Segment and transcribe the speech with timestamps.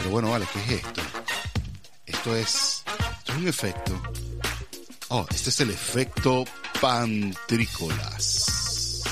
[0.00, 1.02] Pero bueno, vale, ¿qué es esto?
[2.06, 2.82] Esto es,
[3.18, 4.00] esto es un efecto.
[5.08, 6.46] Oh, este es el efecto
[6.80, 9.02] pantrícolas.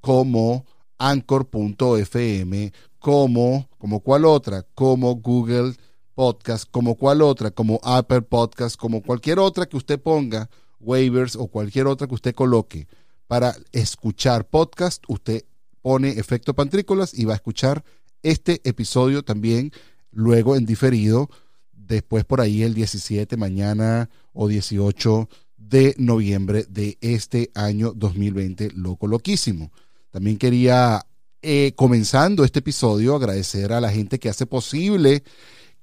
[0.00, 0.64] como
[0.96, 5.74] anchor.fm, como, como cual otra, como Google
[6.18, 11.46] Podcast, como cual otra, como Apple Podcast, como cualquier otra que usted ponga, waivers o
[11.46, 12.88] cualquier otra que usted coloque
[13.28, 15.44] para escuchar podcast, usted
[15.80, 17.84] pone efecto pantrícolas y va a escuchar
[18.24, 19.70] este episodio también
[20.10, 21.30] luego en diferido
[21.72, 29.06] después por ahí el 17, mañana o 18 de noviembre de este año 2020, loco,
[29.06, 29.70] loquísimo.
[30.10, 31.06] También quería,
[31.42, 35.22] eh, comenzando este episodio, agradecer a la gente que hace posible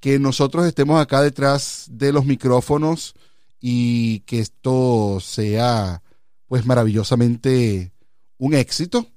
[0.05, 3.15] que nosotros estemos acá detrás de los micrófonos
[3.59, 6.03] y que esto sea
[6.45, 7.91] pues maravillosamente
[8.37, 9.07] un éxito,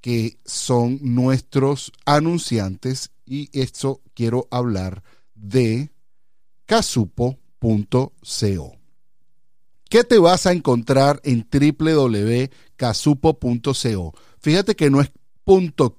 [0.00, 5.04] que son nuestros anunciantes y esto quiero hablar
[5.36, 5.92] de
[6.66, 8.12] casupo.co.
[9.88, 14.14] ¿Qué te vas a encontrar en www.casupo.co?
[14.40, 15.12] Fíjate que no es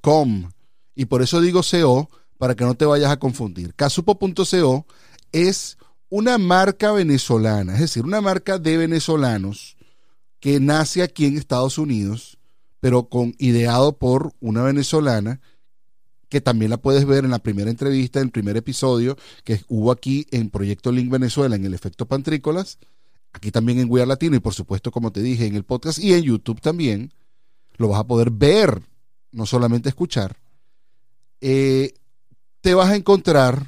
[0.01, 0.51] .com
[0.95, 2.09] y por eso digo CO
[2.43, 3.73] para que no te vayas a confundir.
[3.73, 4.85] Casupo.co
[5.31, 5.77] es
[6.09, 9.77] una marca venezolana, es decir, una marca de venezolanos
[10.41, 12.37] que nace aquí en Estados Unidos,
[12.81, 15.39] pero con ideado por una venezolana
[16.27, 19.15] que también la puedes ver en la primera entrevista, en el primer episodio
[19.45, 22.77] que hubo aquí en Proyecto Link Venezuela, en el efecto Pantrícolas,
[23.31, 26.11] aquí también en Guía Latino y por supuesto, como te dije, en el podcast y
[26.11, 27.13] en YouTube también.
[27.77, 28.81] Lo vas a poder ver,
[29.31, 30.35] no solamente escuchar.
[31.39, 31.93] Eh,
[32.63, 33.67] te vas a encontrar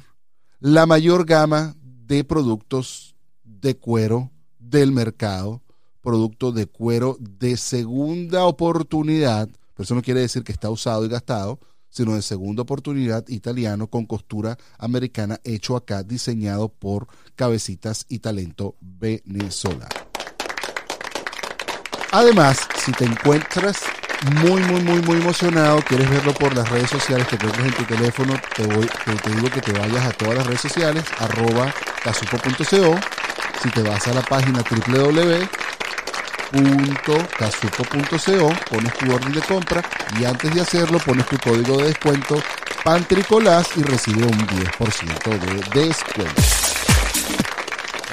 [0.58, 3.14] la mayor gama de productos
[3.44, 5.60] de cuero del mercado,
[6.00, 11.10] producto de cuero de segunda oportunidad, pero eso no quiere decir que está usado y
[11.10, 18.20] gastado, sino de segunda oportunidad italiano con costura americana hecho acá, diseñado por Cabecitas y
[18.20, 19.90] Talento Venezolano.
[22.12, 23.76] Además, si te encuentras
[24.22, 27.84] muy, muy, muy, muy emocionado, quieres verlo por las redes sociales, te encuentras en tu
[27.84, 28.88] teléfono, te, voy,
[29.22, 31.72] te, digo que te vayas a todas las redes sociales, arroba
[32.02, 32.98] casupo.co,
[33.62, 35.48] si te vas a la página www
[37.38, 39.82] .casupo.co, pones tu orden de compra
[40.18, 42.40] y antes de hacerlo pones tu código de descuento
[42.86, 46.42] Pantricolás y recibe un 10% de descuento.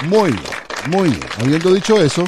[0.02, 0.52] Muy bien,
[0.88, 1.28] muy bien.
[1.38, 2.24] Habiendo dicho eso,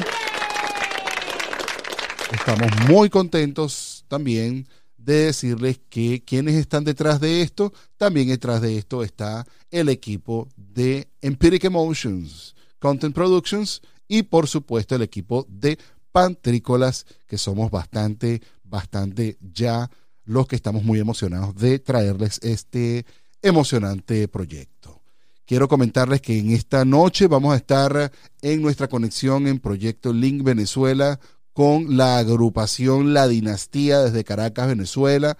[2.31, 4.67] estamos muy contentos también
[4.97, 10.49] de decirles que quienes están detrás de esto, también detrás de esto está el equipo
[10.57, 15.77] de Empiric Emotions, Content Productions y por supuesto el equipo de
[16.11, 19.89] pantrícolas, que somos bastante, bastante ya
[20.25, 23.05] los que estamos muy emocionados de traerles este
[23.41, 25.01] emocionante proyecto.
[25.45, 28.11] Quiero comentarles que en esta noche vamos a estar
[28.41, 31.17] en nuestra conexión en Proyecto Link Venezuela
[31.57, 35.39] con la agrupación La Dinastía desde Caracas, Venezuela,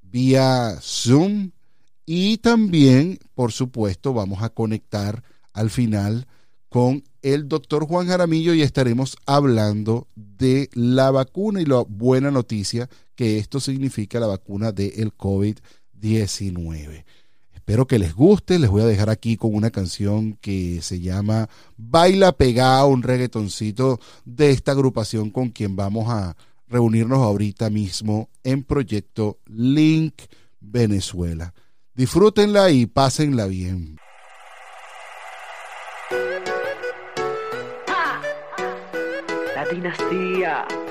[0.00, 1.50] vía Zoom.
[2.04, 6.28] Y también, por supuesto, vamos a conectar al final
[6.68, 12.88] con el doctor Juan Jaramillo y estaremos hablando de la vacuna y la buena noticia
[13.16, 17.04] que esto significa la vacuna del COVID-19.
[17.66, 21.48] Espero que les guste, les voy a dejar aquí con una canción que se llama
[21.76, 26.36] Baila Pegado, un reggaetoncito de esta agrupación con quien vamos a
[26.68, 30.14] reunirnos ahorita mismo en Proyecto Link
[30.60, 31.54] Venezuela.
[31.92, 33.96] Disfrútenla y pásenla bien.
[39.72, 40.85] dinastía.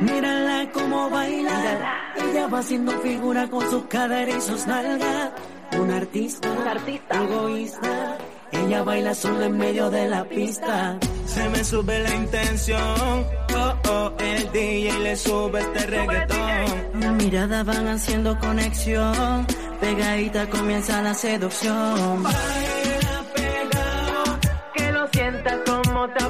[0.00, 2.12] Mírala cómo baila.
[2.16, 5.32] Ella va haciendo figura con sus caderas y sus nalgas.
[5.78, 8.18] Un artista, un artista egoísta.
[8.52, 10.98] Ella baila solo en medio de la pista.
[11.26, 13.26] Se me sube la intención.
[13.56, 17.00] Oh, oh, el DJ le sube este reggaetón.
[17.00, 19.46] Las miradas van haciendo conexión.
[19.80, 22.22] Pegadita comienza la seducción.
[22.22, 24.38] Baila pegado,
[24.74, 26.24] que lo sientas como te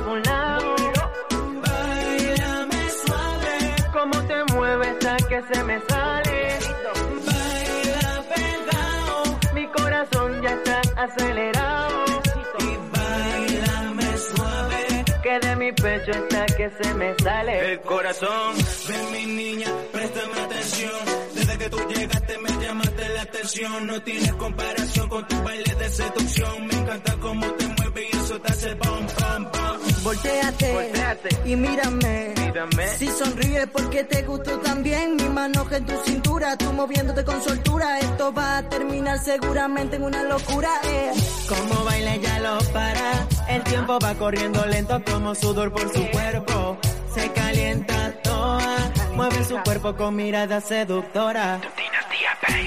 [16.59, 17.73] que se me sale.
[17.73, 18.55] El corazón,
[18.89, 21.01] ven mi niña, préstame atención.
[21.35, 23.87] Desde que tú llegaste me llamaste la atención.
[23.87, 26.67] No tienes comparación con tu baile de seducción.
[26.67, 29.88] Me encanta cómo te mueves y eso te hace bom, bom, bom.
[30.03, 31.29] Volteate, Voltéate.
[31.45, 32.35] y mírame.
[32.37, 32.89] Mírame.
[32.99, 37.99] Si sonríes porque te gustó también mi mano en tu cintura, tú moviéndote con soltura,
[37.99, 40.71] esto va a terminar seguramente en una locura.
[40.85, 41.13] eh.
[41.49, 43.27] Como baila ya lo para.
[43.49, 46.79] El tiempo va corriendo lento como sudor por su cuerpo.
[47.19, 48.93] Se calienta toda.
[49.17, 51.61] Mueve su cuerpo con mirada seductora.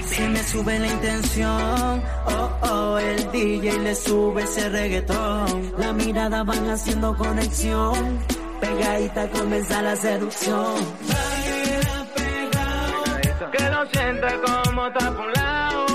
[0.04, 5.72] Se me sube la intención, oh oh, el DJ le sube ese reggaetón.
[5.78, 8.18] La mirada van haciendo conexión,
[8.60, 10.74] pegadita comienza la seducción.
[11.08, 13.50] Baila pegado.
[13.52, 15.86] Que lo siente como está por lado.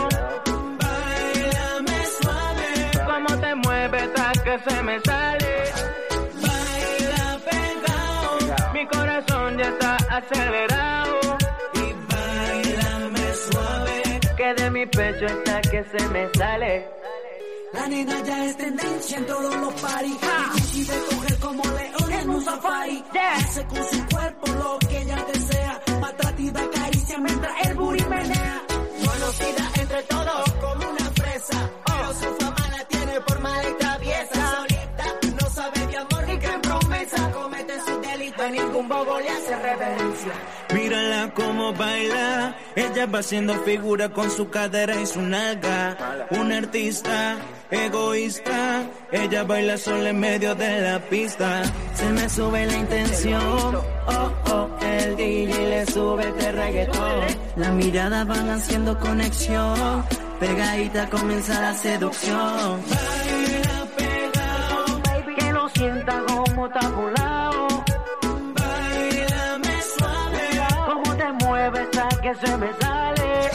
[0.79, 2.69] Bailame suave.
[3.05, 5.66] Como te mueves hasta que se me sale.
[8.77, 11.19] Mi corazón ya está acelerado.
[11.73, 14.19] Y bailame suave.
[14.37, 16.87] Que de mi pecho está que se me sale.
[17.73, 20.17] La nena ya es tendencia en todos los paris.
[20.53, 23.03] Decide coger como león en un safari.
[23.35, 25.81] Hace con su cuerpo lo que ella desea.
[25.99, 28.61] Maltratida caricia mientras el booty menea.
[29.07, 31.71] Conocida entre todos como una fresa.
[31.83, 34.46] Pero su fama la tiene por mala y traviesa.
[38.51, 40.31] Ningún bobo le hace reverencia.
[40.73, 45.97] Mírala como baila, ella va haciendo figura con su cadera y su nalga.
[46.31, 47.37] Una artista
[47.71, 51.63] egoísta, ella baila sola en medio de la pista.
[51.95, 53.75] Se me sube la intención,
[54.07, 57.21] oh oh, el DJ le sube este reggaetón.
[57.55, 60.03] Las miradas van haciendo conexión,
[60.39, 62.81] pegadita comienza la seducción.
[62.89, 66.89] Baila pegado, Que lo sienta como está
[72.27, 73.49] que se me sale.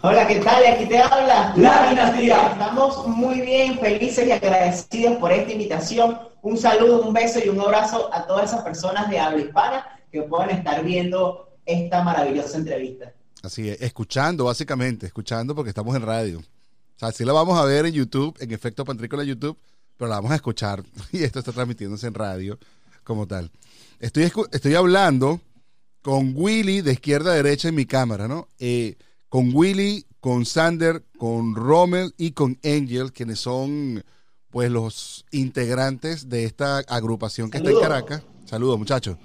[0.00, 0.66] Hola, ¿qué tal?
[0.66, 2.48] Aquí te habla La Dinastía.
[2.52, 6.18] Estamos muy bien, felices y agradecidos por esta invitación.
[6.44, 10.20] Un saludo, un beso y un abrazo a todas esas personas de habla hispana que
[10.24, 13.14] puedan estar viendo esta maravillosa entrevista.
[13.42, 16.40] Así es, escuchando, básicamente, escuchando porque estamos en radio.
[16.40, 19.56] O sea, sí la vamos a ver en YouTube, en efecto Pantrícola YouTube,
[19.96, 20.82] pero la vamos a escuchar.
[21.12, 22.58] Y esto está transmitiéndose en radio
[23.04, 23.50] como tal.
[23.98, 25.40] Estoy, estoy hablando
[26.02, 28.48] con Willy de izquierda a derecha en mi cámara, ¿no?
[28.58, 28.96] Eh,
[29.30, 34.04] con Willy, con Sander, con Rommel y con Angel, quienes son
[34.54, 38.22] pues los integrantes de esta agrupación que está en Caracas.
[38.44, 39.18] Saludos, muchachos.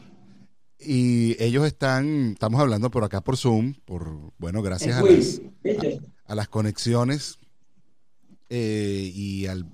[0.80, 4.10] Y ellos están, estamos hablando por acá por Zoom, por,
[4.40, 5.40] bueno, gracias a las,
[6.26, 7.38] a las conexiones
[8.50, 9.68] eh, y al,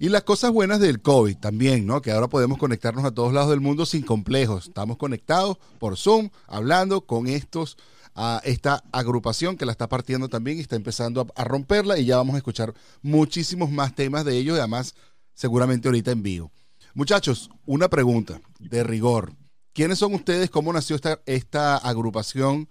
[0.00, 2.02] Y las cosas buenas del COVID también, ¿no?
[2.02, 4.66] Que ahora podemos conectarnos a todos lados del mundo sin complejos.
[4.66, 7.78] Estamos conectados por Zoom, hablando con estos,
[8.16, 12.06] a esta agrupación que la está partiendo también y está empezando a, a romperla y
[12.06, 14.94] ya vamos a escuchar muchísimos más temas de ellos y además
[15.34, 16.50] seguramente ahorita en vivo.
[16.94, 19.34] Muchachos, una pregunta de rigor.
[19.74, 20.48] ¿Quiénes son ustedes?
[20.48, 22.70] ¿Cómo nació esta, esta agrupación?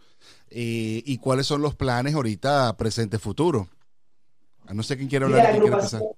[0.49, 3.69] Eh, ¿Y cuáles son los planes ahorita, presente, futuro?
[4.73, 6.01] No sé quién quiere hablar, la, quién quiere empezar.
[6.01, 6.17] agrupación,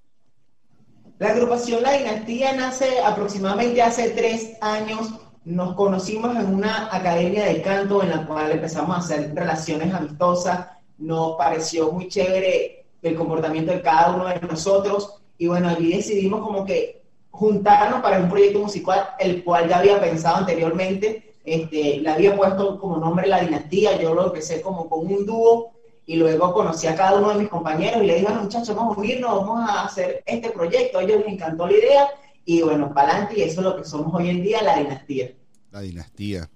[1.19, 5.09] la agrupación La Dinastía nace aproximadamente hace tres años.
[5.47, 10.67] Nos conocimos en una academia de canto en la cual empezamos a hacer relaciones amistosas.
[10.97, 15.21] Nos pareció muy chévere el comportamiento de cada uno de nosotros.
[15.37, 17.01] Y bueno, allí decidimos como que
[17.31, 21.35] juntarnos para un proyecto musical, el cual ya había pensado anteriormente.
[21.45, 23.97] Este, le había puesto como nombre La Dinastía.
[24.01, 25.71] Yo lo empecé como con un dúo
[26.05, 28.99] y luego conocí a cada uno de mis compañeros y le dije, muchachos, vamos a
[28.99, 30.99] unirnos, vamos a hacer este proyecto.
[30.99, 32.09] A ellos les encantó la idea
[32.47, 35.35] y bueno, para adelante y eso es lo que somos hoy en día, la dinastía.
[35.69, 36.49] La dinastía.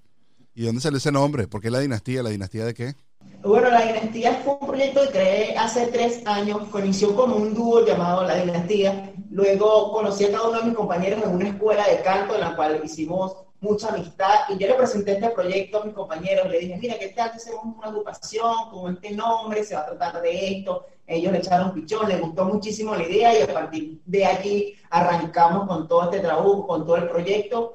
[0.54, 1.46] ¿Y dónde sale ese nombre?
[1.46, 2.22] ¿Por qué la dinastía?
[2.22, 2.94] ¿La dinastía de qué?
[3.42, 7.52] Bueno, la dinastía fue un proyecto que creé hace tres años, que inició como un
[7.52, 9.12] dúo llamado La Dinastía.
[9.30, 12.56] Luego conocí a cada uno de mis compañeros en una escuela de canto en la
[12.56, 16.78] cual hicimos mucha amistad y yo le presenté este proyecto a mis compañeros, le dije,
[16.80, 19.62] mira, ¿qué tal si hacemos una agrupación con este nombre?
[19.62, 20.86] Se va a tratar de esto.
[21.06, 25.66] Ellos le echaron pichón, les gustó muchísimo la idea y a partir de allí arrancamos
[25.66, 27.74] con todo este trabajo, con todo el proyecto.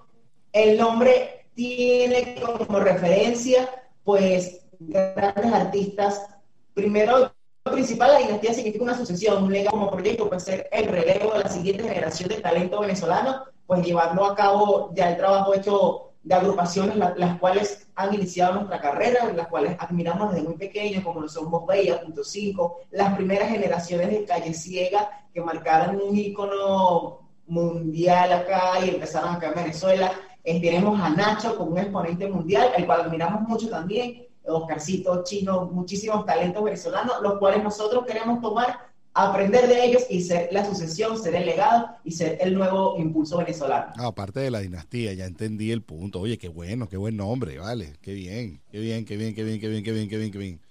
[0.52, 3.70] El nombre tiene como referencia,
[4.04, 6.28] pues, grandes artistas.
[6.74, 7.32] Primero,
[7.66, 11.34] lo principal, la dinastía significa una sucesión, un legado como proyecto, puede ser el relevo
[11.34, 16.07] de la siguiente generación de talento venezolano, pues llevando a cabo ya el trabajo hecho
[16.28, 21.04] de agrupaciones, la- las cuales han iniciado nuestra carrera, las cuales admiramos desde muy pequeños,
[21.04, 26.16] como lo son Bella, Punto 5, las primeras generaciones de Calle Ciega, que marcaron un
[26.18, 30.12] ícono mundial acá y empezaron acá en Venezuela.
[30.44, 35.66] Eh, tenemos a Nacho como un exponente mundial, el cual admiramos mucho también, Oscarcito, Chino,
[35.72, 38.80] muchísimos talentos venezolanos, los cuales nosotros queremos tomar,
[39.26, 43.38] aprender de ellos y ser la sucesión, ser el legado y ser el nuevo impulso
[43.38, 43.94] venezolano.
[43.98, 46.20] Ah, aparte de la dinastía, ya entendí el punto.
[46.20, 47.94] Oye, qué bueno, qué buen nombre, vale.
[48.02, 50.38] Qué bien, qué bien, qué bien, qué bien, qué bien, qué bien, qué bien, qué
[50.38, 50.62] bien.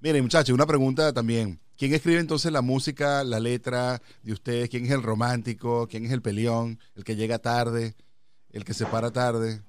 [0.00, 1.60] Miren, muchachos, una pregunta también.
[1.76, 4.68] ¿Quién escribe entonces la música, la letra de ustedes?
[4.68, 5.86] ¿Quién es el romántico?
[5.88, 6.78] ¿Quién es el peleón?
[6.96, 7.94] ¿El que llega tarde?
[8.50, 9.62] ¿El que se para tarde?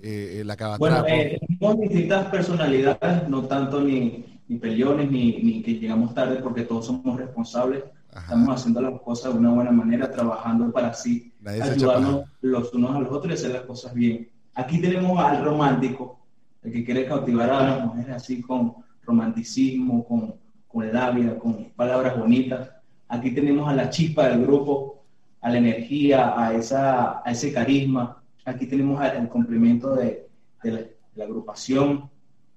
[0.00, 1.02] Eh, el acabatrapo.
[1.02, 6.36] Bueno, eh, tenemos distintas personalidades, no tanto ni, ni peleones ni, ni que llegamos tarde
[6.36, 7.84] porque todos somos responsables.
[8.12, 8.20] Ajá.
[8.24, 12.94] Estamos haciendo las cosas de una buena manera, trabajando para así Nadie ayudarnos los unos
[12.96, 14.28] a los otros y hacer las cosas bien.
[14.54, 16.20] Aquí tenemos al romántico,
[16.62, 20.34] el que quiere cautivar a las mujeres así con romanticismo, con,
[20.68, 22.70] con labia, con palabras bonitas.
[23.08, 25.02] Aquí tenemos a la chispa del grupo,
[25.40, 28.22] a la energía, a, esa, a ese carisma.
[28.44, 30.28] Aquí tenemos a- el complemento de,
[30.62, 32.10] de la, de la agrupación.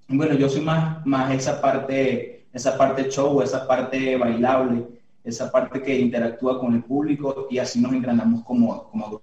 [0.08, 4.86] Bueno, yo soy más, más esa parte, esa parte show, esa parte bailable,
[5.24, 9.20] esa parte que interactúa con el público y así nos engranamos como, como.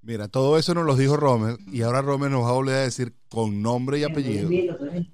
[0.00, 2.80] Mira, todo eso nos lo dijo Romer y ahora Romer nos va a volver a
[2.80, 4.48] decir con nombre y apellido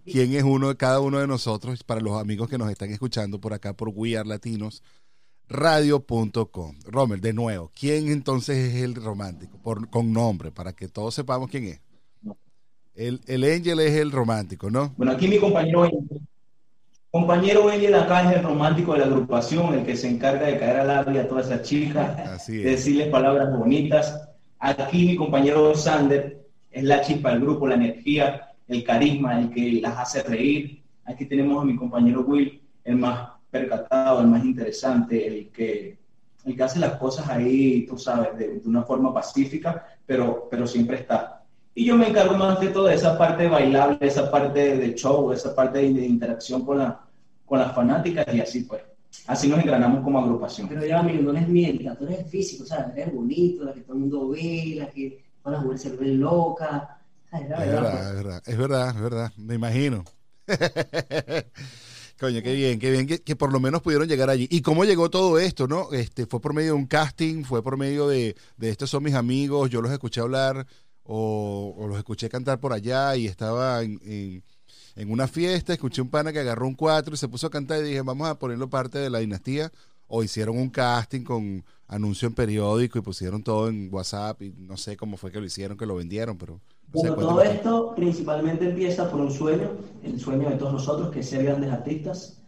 [0.05, 3.39] quién es uno de cada uno de nosotros para los amigos que nos están escuchando
[3.39, 4.83] por acá por We Are Latinos
[5.49, 6.77] radio.com.
[6.85, 9.59] Romer, de nuevo, ¿quién entonces es el romántico?
[9.59, 11.81] Por, con nombre, para que todos sepamos quién es.
[12.99, 14.93] El, el Angel es el romántico, ¿no?
[14.97, 16.21] Bueno, aquí mi compañero Angel.
[17.13, 20.81] Compañero Angel acá es el romántico de la agrupación, el que se encarga de caer
[20.81, 24.29] al labio a todas esas chicas, de decirles palabras bonitas.
[24.59, 29.75] Aquí mi compañero Sander es la chispa del grupo, la energía, el carisma, el que
[29.81, 30.83] las hace reír.
[31.05, 35.97] Aquí tenemos a mi compañero Will, el más percatado, el más interesante, el que,
[36.45, 40.67] el que hace las cosas ahí, tú sabes, de, de una forma pacífica, pero, pero
[40.67, 41.38] siempre está.
[41.79, 45.79] Y yo me encargo más de esa parte bailable, esa parte de show, esa parte
[45.79, 47.01] de, interacción con, la,
[47.47, 48.83] con las fanáticas y así pues.
[49.29, 50.69] Así nos engranamos como agrupación.
[50.69, 52.97] Pero ya, amigo, no eres miética, tú eres físico, ¿sabes?
[52.97, 56.19] Eres bonito, la que todo el mundo ve, la que todas las mujeres se ven
[56.19, 56.83] locas.
[57.33, 60.05] Es verdad, verdad, es verdad, es verdad, es verdad, me imagino.
[62.19, 64.49] Coño, qué bien, qué bien que, que por lo menos pudieron llegar allí.
[64.51, 65.93] ¿Y cómo llegó todo esto, no?
[65.93, 67.45] Este, ¿Fue por medio de un casting?
[67.45, 69.71] ¿Fue por medio de, de estos son mis amigos?
[69.71, 70.67] Yo los escuché hablar
[71.09, 74.45] o, o los escuché cantar por allá y estaba en, en-
[74.97, 77.81] en una fiesta, escuché un pana que agarró un cuatro y se puso a cantar
[77.81, 79.73] y dije, vamos a ponerlo parte de la dinastía.
[80.09, 84.77] O hicieron un casting con anuncio en periódico y pusieron todo en WhatsApp y no
[84.77, 86.61] sé cómo fue que lo hicieron, que lo vendieron, pero...
[86.93, 91.23] No Bueno, todo esto principalmente empieza por un sueño, el sueño de todos nosotros, que
[91.23, 92.43] ser grandes artistas.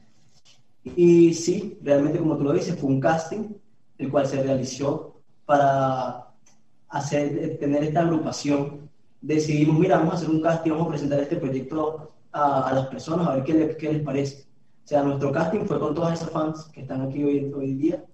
[0.84, 3.54] Y sí, realmente como tú lo dices, fue un casting.
[3.98, 6.29] el cual se realizó para
[6.90, 8.88] hacer, tener esta agrupación.
[9.20, 12.86] Decidimos, mira, vamos a hacer un casting, vamos a presentar este proyecto a, a las
[12.86, 14.44] personas, a ver qué, le- qué les parece.
[14.84, 18.04] O sea, nuestro casting fue con todas esas fans que están aquí hoy, hoy día.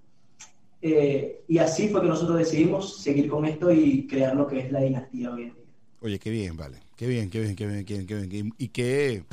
[0.82, 4.70] Eh, y así fue que nosotros decidimos seguir con esto y crear lo que es
[4.72, 5.64] la dinastía hoy en día.
[6.02, 6.78] Oye, qué bien, vale.
[6.96, 8.54] Qué bien, qué bien, qué bien, qué bien, qué bien.
[8.58, 9.24] Y, qué,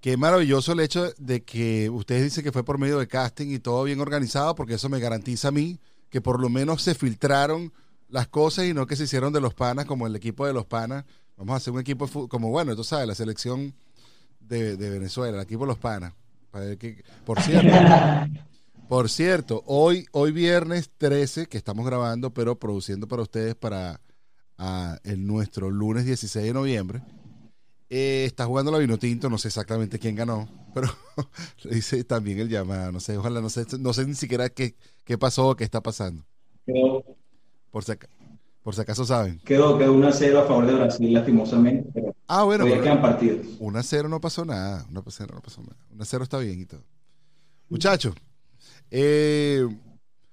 [0.00, 3.58] qué maravilloso el hecho de que ustedes dicen que fue por medio de casting y
[3.58, 5.78] todo bien organizado, porque eso me garantiza a mí
[6.08, 7.72] que por lo menos se filtraron
[8.10, 10.66] las cosas y no que se hicieron de los panas como el equipo de los
[10.66, 11.04] panas.
[11.36, 13.74] Vamos a hacer un equipo como, bueno, tú sabes, la selección
[14.40, 16.14] de, de Venezuela, el equipo de los panas.
[16.50, 17.68] Para ver qué- por cierto,
[18.88, 24.00] por cierto, hoy, hoy viernes 13, que estamos grabando, pero produciendo para ustedes para
[25.04, 27.02] el nuestro lunes 16 de noviembre,
[27.88, 30.88] eh, está jugando la Vinotinto, no sé exactamente quién ganó, pero
[31.64, 34.76] le hice también el llamado, no sé, ojalá, no sé, no sé ni siquiera qué,
[35.04, 36.24] qué pasó o qué está pasando,
[37.70, 38.08] por si, aca-
[38.62, 39.40] por si acaso saben.
[39.44, 43.00] quedó, quedó 1 a 0 a favor de Brasil, lastimosamente, pero Ah, bueno, todavía quedan
[43.02, 43.46] partidos.
[43.58, 46.24] 1 a 0 no pasó nada, 1 a 0 no pasó nada, 1 a 0
[46.24, 46.84] está bien y todo.
[47.68, 48.14] Muchachos,
[48.90, 49.66] eh,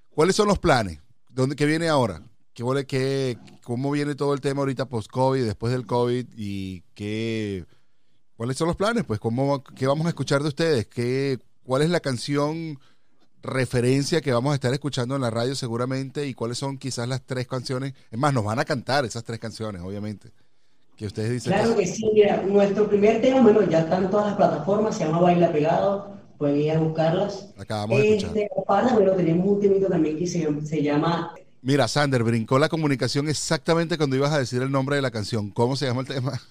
[0.10, 1.00] ¿cuáles son los planes?
[1.30, 2.22] ¿Dónde, ¿Qué viene ahora?
[2.54, 6.26] ¿Qué, qué, ¿Cómo viene todo el tema ahorita post-COVID, después del COVID?
[6.36, 7.66] ¿Y qué,
[8.36, 9.04] cuáles son los planes?
[9.06, 10.88] Pues, ¿cómo, ¿qué vamos a escuchar de ustedes?
[10.88, 12.80] ¿Qué, ¿Cuál es la canción
[13.48, 16.28] referencia que vamos a estar escuchando en la radio seguramente?
[16.28, 17.94] ¿Y cuáles son quizás las tres canciones?
[18.12, 20.30] Es más, nos van a cantar esas tres canciones, obviamente.
[20.96, 24.28] Que ustedes dicen Claro que sí, mira, nuestro primer tema, bueno, ya está en todas
[24.28, 27.50] las plataformas, se llama Baila Pegado, pueden ir a buscarlas.
[27.58, 28.38] acabamos de escuchar.
[28.38, 32.70] Este, para, bueno, tenemos un temito también que se, se llama Mira, Sander, brincó la
[32.70, 35.50] comunicación exactamente cuando ibas a decir el nombre de la canción.
[35.52, 36.42] ¿Cómo se llama el tema?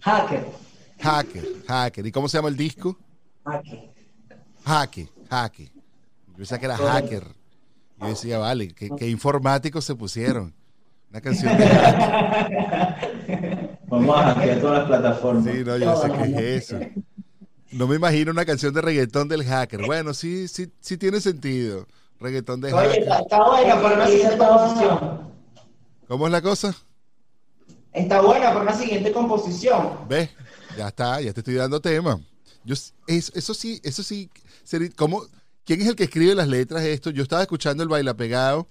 [0.00, 0.46] Hacker.
[1.00, 2.06] Hacker, Hacker.
[2.06, 2.96] ¿Y cómo se llama el disco?
[3.44, 3.87] Hacker.
[4.68, 5.68] Hacker, Hacker.
[6.28, 7.24] Yo pensaba que era Hacker.
[8.00, 10.54] Yo decía, vale, qué, qué informáticos se pusieron.
[11.10, 13.78] Una canción de hacker.
[13.88, 15.44] Vamos a hackear todas las plataformas.
[15.44, 16.78] Sí, no, yo sé qué es eso.
[17.72, 19.86] No me imagino una canción de reggaetón del hacker.
[19.86, 21.86] Bueno, sí, sí, sí tiene sentido.
[22.20, 23.24] Reggaetón de Oye, está, hacker.
[23.24, 25.30] está buena por una siguiente composición.
[26.08, 26.76] ¿Cómo es la cosa?
[27.94, 30.00] Está buena por una siguiente composición.
[30.08, 30.28] ¿Ves?
[30.76, 32.20] Ya está, ya te estoy dando tema.
[32.64, 32.74] Yo,
[33.06, 34.30] eso sí, eso sí,
[34.96, 35.22] ¿cómo,
[35.64, 37.10] ¿quién es el que escribe las letras de esto?
[37.10, 38.66] Yo estaba escuchando el baila pegado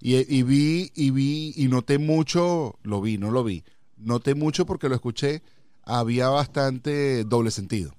[0.00, 3.64] y, y vi, y vi, y noté mucho, lo vi, no lo vi,
[3.96, 5.42] noté mucho porque lo escuché,
[5.82, 7.92] había bastante doble sentido.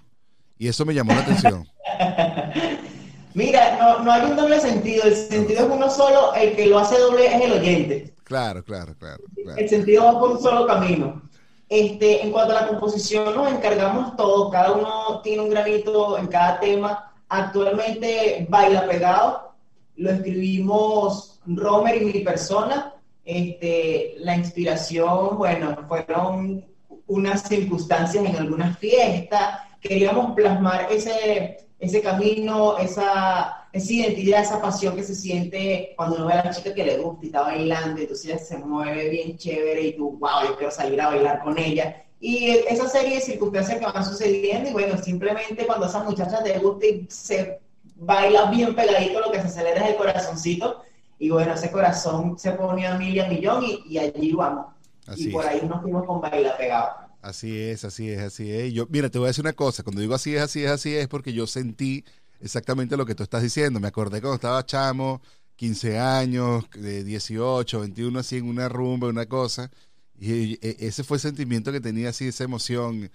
[0.60, 1.68] Y eso me llamó la atención.
[3.34, 6.80] Mira, no, no hay un doble sentido, el sentido es uno solo, el que lo
[6.80, 8.16] hace doble es el oyente.
[8.24, 9.24] Claro, claro, claro.
[9.36, 9.58] claro.
[9.58, 11.22] El sentido va por un solo camino.
[11.70, 16.28] Este, en cuanto a la composición, nos encargamos todos, cada uno tiene un granito en
[16.28, 17.14] cada tema.
[17.30, 19.54] Actualmente, Baila Pegado,
[19.98, 22.94] lo escribimos Romer y mi persona.
[23.26, 26.66] Este, la inspiración, bueno, fueron
[27.08, 29.60] unas circunstancias en algunas fiestas.
[29.82, 36.34] Queríamos plasmar ese, ese camino, esa, identidad, esa pasión que se siente cuando uno ve
[36.34, 39.82] a la chica que le gusta y está bailando, y ella se mueve bien chévere
[39.82, 42.04] y tú, wow, yo quiero salir a bailar con ella.
[42.20, 46.44] Y esa serie de circunstancias que van sucediendo, y bueno, simplemente cuando a esa muchacha
[46.44, 47.60] te gusta y se
[47.96, 50.84] baila bien pegadito, lo que se acelera es el corazoncito,
[51.20, 54.68] y bueno, ese corazón se pone a mil y a millón, y, y allí vamos.
[55.06, 55.48] Así y por es.
[55.48, 56.90] ahí nos fuimos con Baila Pegado.
[57.22, 58.74] Así es, así es, así es.
[58.74, 59.84] Yo, mira, te voy a decir una cosa.
[59.84, 62.06] Cuando digo así es, así es, así es, porque yo sentí
[62.40, 63.80] exactamente lo que tú estás diciendo.
[63.80, 65.22] Me acordé cuando estaba chamo,
[65.56, 69.72] 15 años, de 18, 21, así en una rumba, una cosa.
[70.20, 73.10] Y, e- ese fue el sentimiento que tenía, así, esa emoción.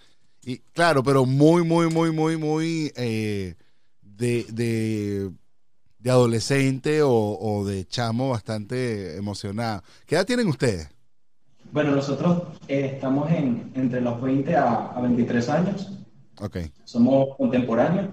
[0.45, 3.55] Y claro, pero muy, muy, muy, muy, muy eh,
[4.03, 5.31] de, de,
[5.99, 9.83] de adolescente o, o de chamo bastante emocionado.
[10.07, 10.89] ¿Qué edad tienen ustedes?
[11.73, 15.91] Bueno, nosotros eh, estamos en, entre los 20 a, a 23 años,
[16.41, 16.59] Ok.
[16.85, 18.11] somos contemporáneos.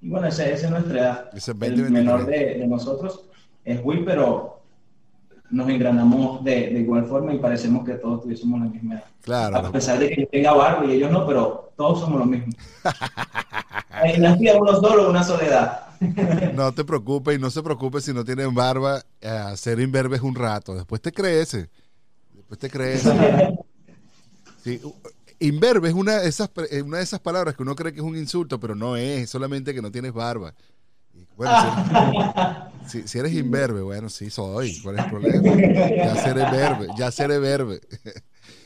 [0.00, 1.30] Y bueno, esa esa es nuestra edad.
[1.36, 2.54] Es 20, El menor 23.
[2.54, 3.24] de, de nosotros
[3.64, 4.57] es Will, pero
[5.50, 9.04] nos engranamos de, de igual forma y parecemos que todos tuviésemos la misma edad.
[9.22, 9.56] Claro.
[9.56, 12.52] A pesar de que yo tenga barba y ellos no, pero todos somos lo mismo.
[13.90, 15.88] Ahí nací uno solo, una soledad.
[16.54, 20.22] No te preocupes y no se preocupe si no tienes barba, eh, hacer imberbe es
[20.22, 21.68] un rato, después te crece,
[22.34, 23.10] después te crece.
[24.64, 24.80] Sí,
[25.38, 28.04] imberbe es una de, esas, eh, una de esas palabras que uno cree que es
[28.04, 30.52] un insulto, pero no es solamente que no tienes barba.
[31.38, 31.54] Bueno,
[32.84, 35.52] si, si- si eres imberbe, bueno, sí soy, ¿cuál es el problema?
[36.04, 37.80] Ya seré verbe, ya seré verbe.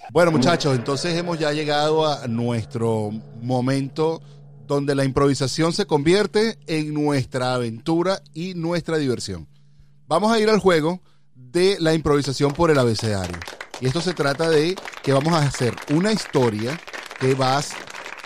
[0.09, 4.23] Bueno, muchachos, entonces hemos ya llegado a nuestro momento
[4.67, 9.49] donde la improvisación se convierte en nuestra aventura y nuestra diversión.
[10.07, 11.01] Vamos a ir al juego
[11.35, 13.47] de la improvisación por el abecedario.
[13.81, 16.81] Y esto se trata de que vamos a hacer una historia
[17.19, 17.81] que vas,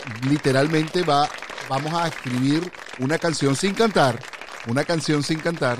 [0.04, 1.30] literalmente va,
[1.68, 4.24] vamos a escribir una canción sin cantar,
[4.66, 5.78] una canción sin cantar,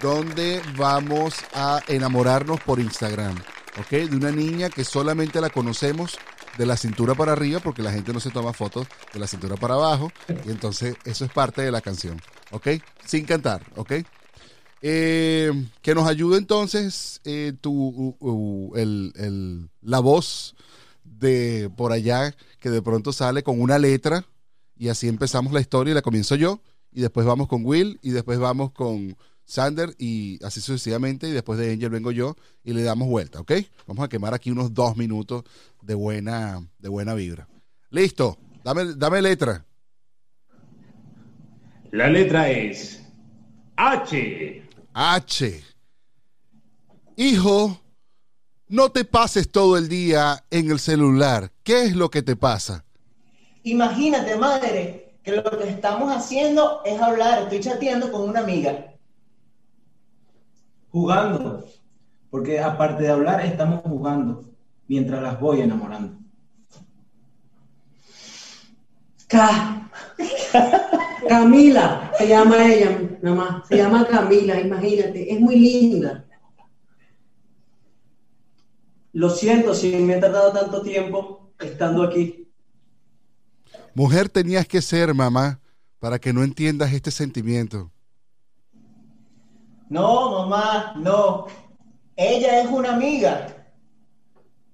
[0.00, 3.36] donde vamos a enamorarnos por Instagram,
[3.80, 3.90] ¿ok?
[3.90, 6.18] De una niña que solamente la conocemos
[6.58, 9.56] de la cintura para arriba porque la gente no se toma fotos de la cintura
[9.56, 10.12] para abajo
[10.46, 12.68] y entonces eso es parte de la canción, ¿ok?
[13.06, 13.92] Sin cantar, ¿ok?
[14.84, 20.56] Eh, que nos ayude entonces eh, tu, u- u- el- el- la voz
[21.04, 24.24] de por allá que de pronto sale con una letra
[24.76, 26.60] y así empezamos la historia y la comienzo yo
[26.92, 31.58] y después vamos con Will y después vamos con Sander y así sucesivamente y después
[31.58, 33.52] de Angel vengo yo y le damos vuelta, ¿ok?
[33.86, 35.44] Vamos a quemar aquí unos dos minutos
[35.82, 37.48] de buena, de buena vibra.
[37.90, 39.64] Listo, dame, dame letra.
[41.90, 43.02] La letra es
[43.76, 44.68] H.
[44.94, 45.64] H.
[47.16, 47.80] Hijo,
[48.68, 51.52] no te pases todo el día en el celular.
[51.62, 52.86] ¿Qué es lo que te pasa?
[53.64, 58.92] Imagínate, madre, que lo que estamos haciendo es hablar, estoy chateando con una amiga.
[60.90, 61.64] Jugando.
[62.30, 64.40] Porque aparte de hablar, estamos jugando
[64.88, 66.16] mientras las voy enamorando.
[69.28, 69.88] Ca-
[71.28, 73.68] Camila, se llama ella, nada más.
[73.68, 75.32] Se llama Camila, imagínate.
[75.32, 76.24] Es muy linda.
[79.12, 82.41] Lo siento si me he tardado tanto tiempo estando aquí.
[83.94, 85.60] Mujer tenías que ser, mamá,
[85.98, 87.90] para que no entiendas este sentimiento.
[89.88, 91.46] No, mamá, no.
[92.16, 93.46] Ella es una amiga.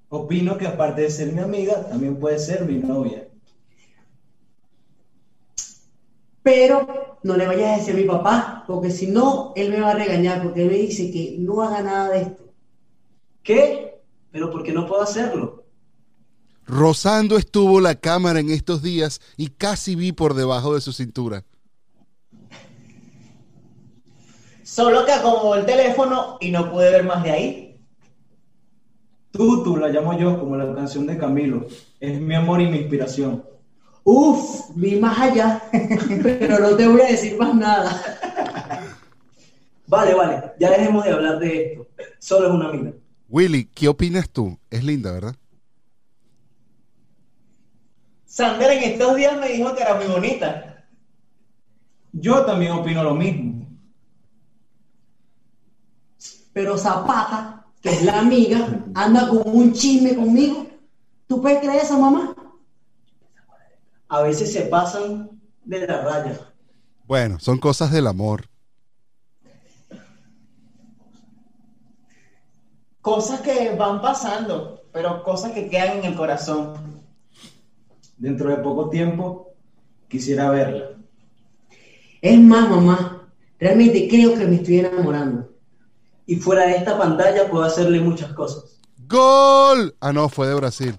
[0.08, 3.28] Opino que aparte de ser mi amiga, también puede ser mi novia.
[6.42, 9.90] Pero no le vayas a decir a mi papá, porque si no, él me va
[9.90, 12.44] a regañar, porque él me dice que no haga nada de esto.
[13.42, 14.00] ¿Qué?
[14.30, 15.57] Pero porque no puedo hacerlo.
[16.68, 21.44] Rozando estuvo la cámara en estos días y casi vi por debajo de su cintura.
[24.62, 27.80] Solo que acomodó el teléfono y no pude ver más de ahí.
[29.30, 31.66] Tú, tú la llamo yo como la canción de Camilo.
[32.00, 33.42] Es mi amor y mi inspiración.
[34.04, 35.62] Uf, vi más allá,
[36.22, 38.02] pero no te voy a decir más nada.
[39.86, 41.86] Vale, vale, ya dejemos de hablar de esto.
[42.18, 42.92] Solo es una amiga.
[43.30, 44.58] Willy, ¿qué opinas tú?
[44.70, 45.34] Es linda, ¿verdad?
[48.38, 50.84] Sander en estos días me dijo que era muy bonita.
[52.12, 53.66] Yo también opino lo mismo.
[56.52, 60.68] Pero Zapata, que es la amiga, anda con un chisme conmigo.
[61.26, 62.32] ¿Tú puedes creer eso, mamá?
[64.06, 65.30] A veces se pasan
[65.64, 66.38] de la raya.
[67.08, 68.48] Bueno, son cosas del amor.
[73.00, 76.97] Cosas que van pasando, pero cosas que quedan en el corazón.
[78.18, 79.54] Dentro de poco tiempo
[80.08, 80.90] quisiera verla.
[82.20, 83.28] Es más, mamá,
[83.58, 85.48] realmente creo que me estoy enamorando.
[86.26, 88.80] Y fuera de esta pantalla puedo hacerle muchas cosas.
[89.06, 89.94] ¡Gol!
[90.00, 90.98] Ah, no, fue de Brasil.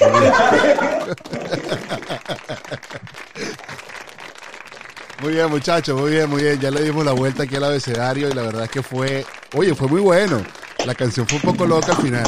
[5.20, 6.60] Muy bien, muchachos, muy bien, muy bien.
[6.60, 9.74] Ya le dimos la vuelta aquí al abecedario y la verdad es que fue, oye,
[9.74, 10.44] fue muy bueno.
[10.84, 12.24] La canción fue un poco loca al final.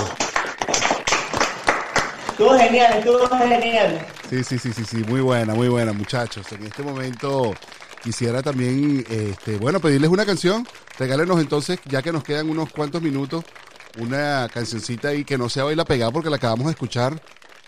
[2.31, 4.05] Estuvo genial, estuvo genial.
[4.31, 6.53] Sí, sí, sí, sí, sí, muy buena, muy buena, muchachos.
[6.53, 7.53] En este momento
[8.01, 10.65] quisiera también, este, bueno, pedirles una canción.
[10.97, 13.45] Regálenos entonces, ya que nos quedan unos cuantos minutos,
[13.93, 17.21] una cancioncita ahí que no sea baila pegada porque la acabamos de escuchar.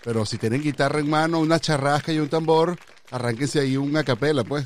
[0.05, 2.77] Pero si tienen guitarra en mano, una charrasca y un tambor,
[3.11, 4.65] arránquense ahí una capela, pues.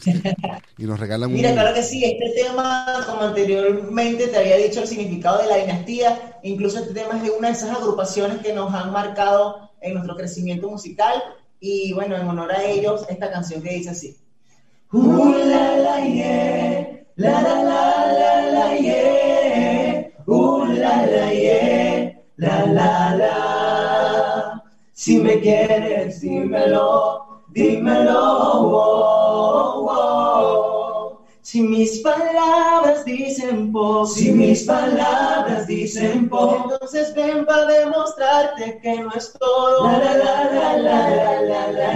[0.77, 1.55] Y nos regalan Mira, un...
[1.55, 6.38] claro que sí, este tema, como anteriormente te había dicho el significado de la dinastía,
[6.43, 10.15] incluso este tema es de una de esas agrupaciones que nos han marcado en nuestro
[10.15, 11.23] crecimiento musical.
[11.60, 14.17] Y bueno, en honor a ellos, esta canción que dice así.
[14.91, 16.00] Uh, la, la.
[17.15, 18.67] La, la, la.
[20.26, 21.32] Uh, la, la.
[22.38, 24.63] La, la.
[24.93, 28.20] Si me quieres, dímelo, dímelo.
[28.20, 30.27] oh, oh.
[31.47, 38.99] Si mis palabras dicen poco, si mis palabras dicen poco, entonces ven para demostrarte que
[38.99, 39.88] no es todo.
[39.88, 41.93] La, la, la, la, la, la, la.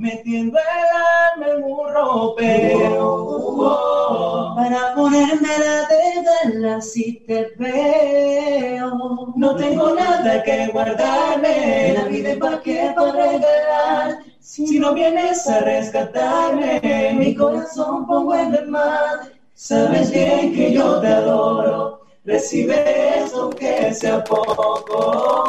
[0.00, 3.14] Metiendo el alma en un ropero.
[3.14, 4.56] oh, oh.
[4.56, 9.32] Para ponerme la de si te veo.
[9.36, 14.27] No tengo nada que guardarme, la vida es pa' qué para regalar.
[14.48, 19.30] Si no vienes a rescatarme, mi corazón pongo en el mar.
[19.52, 22.06] Sabes bien que yo te adoro.
[22.24, 25.44] Recibe eso que sea poco.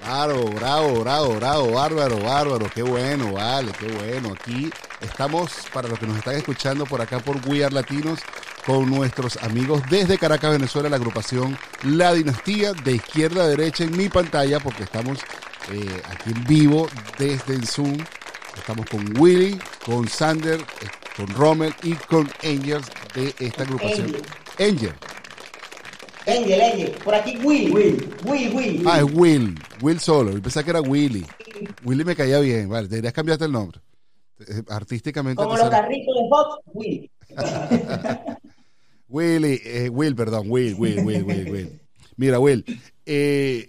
[0.00, 4.34] Claro, bravo, bravo, bravo, bárbaro, bárbaro, qué bueno, vale, qué bueno.
[4.34, 4.68] Aquí
[5.00, 8.18] estamos, para los que nos están escuchando por acá por We Are Latinos,
[8.66, 13.96] con nuestros amigos desde Caracas, Venezuela, la agrupación La Dinastía, de izquierda a derecha en
[13.96, 15.20] mi pantalla, porque estamos
[15.70, 17.96] eh, aquí en vivo desde el Zoom.
[18.56, 20.64] Estamos con Willy, con Sander, eh,
[21.16, 24.16] con Rommel y con Angels de esta agrupación.
[24.58, 24.92] Angel.
[26.26, 26.90] Angel, Angel.
[27.04, 27.72] Por aquí Will.
[27.72, 28.14] Will.
[28.24, 28.82] Will, Will.
[28.86, 29.54] Ah, es Will.
[29.80, 30.32] Will solo.
[30.32, 31.26] Yo pensaba que era Willy.
[31.84, 32.68] Willy me caía bien.
[32.68, 33.80] Vale, deberías cambiarte el nombre.
[34.40, 35.36] Eh, Artísticamente.
[35.42, 37.10] Como los sale- carritos de Fox, Will.
[39.08, 41.80] Willy, eh, Will, perdón, Will, Will, Will, Will, Will.
[42.16, 42.64] Mira, Will,
[43.04, 43.68] eh,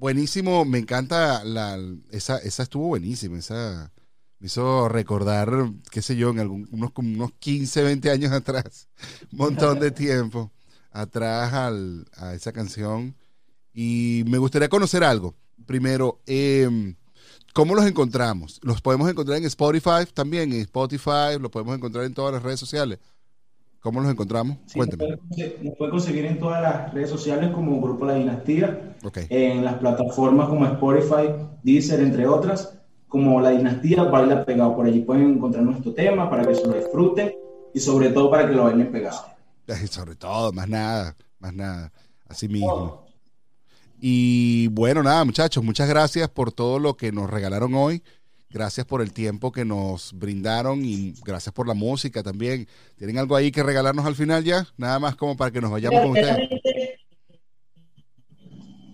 [0.00, 1.78] buenísimo, me encanta la,
[2.10, 3.92] esa, esa estuvo buenísima, esa
[4.38, 5.50] me hizo recordar,
[5.90, 8.88] qué sé yo, en algún, unos, unos 15, 20 años atrás,
[9.30, 10.50] un montón de tiempo
[10.90, 13.14] atrás al- a esa canción.
[13.72, 15.34] Y me gustaría conocer algo.
[15.66, 16.94] Primero, eh,
[17.52, 18.58] ¿cómo los encontramos?
[18.62, 20.52] ¿Los podemos encontrar en Spotify también?
[20.52, 22.98] En Spotify, los podemos encontrar en todas las redes sociales.
[23.80, 24.58] ¿Cómo los encontramos?
[24.66, 25.16] Sí, nos Cuéntame.
[25.16, 28.94] puede conse- Nos puede conseguir en todas las redes sociales como Grupo La Dinastía,
[29.30, 34.76] en las plataformas como Spotify, Deezer, entre otras, como La Dinastía Baila Pegado.
[34.76, 37.32] Por allí pueden encontrar nuestro tema para que se lo disfruten
[37.72, 39.18] y sobre todo para que lo bailen pegado.
[39.88, 41.92] Sobre todo, más nada, más nada.
[42.28, 43.06] Así mismo.
[44.00, 48.02] Y bueno, nada, muchachos, muchas gracias por todo lo que nos regalaron hoy.
[48.52, 52.66] Gracias por el tiempo que nos brindaron y gracias por la música también.
[52.96, 54.66] ¿Tienen algo ahí que regalarnos al final ya?
[54.76, 56.36] Nada más como para que nos vayamos con ustedes.
[56.36, 56.60] Primeramente,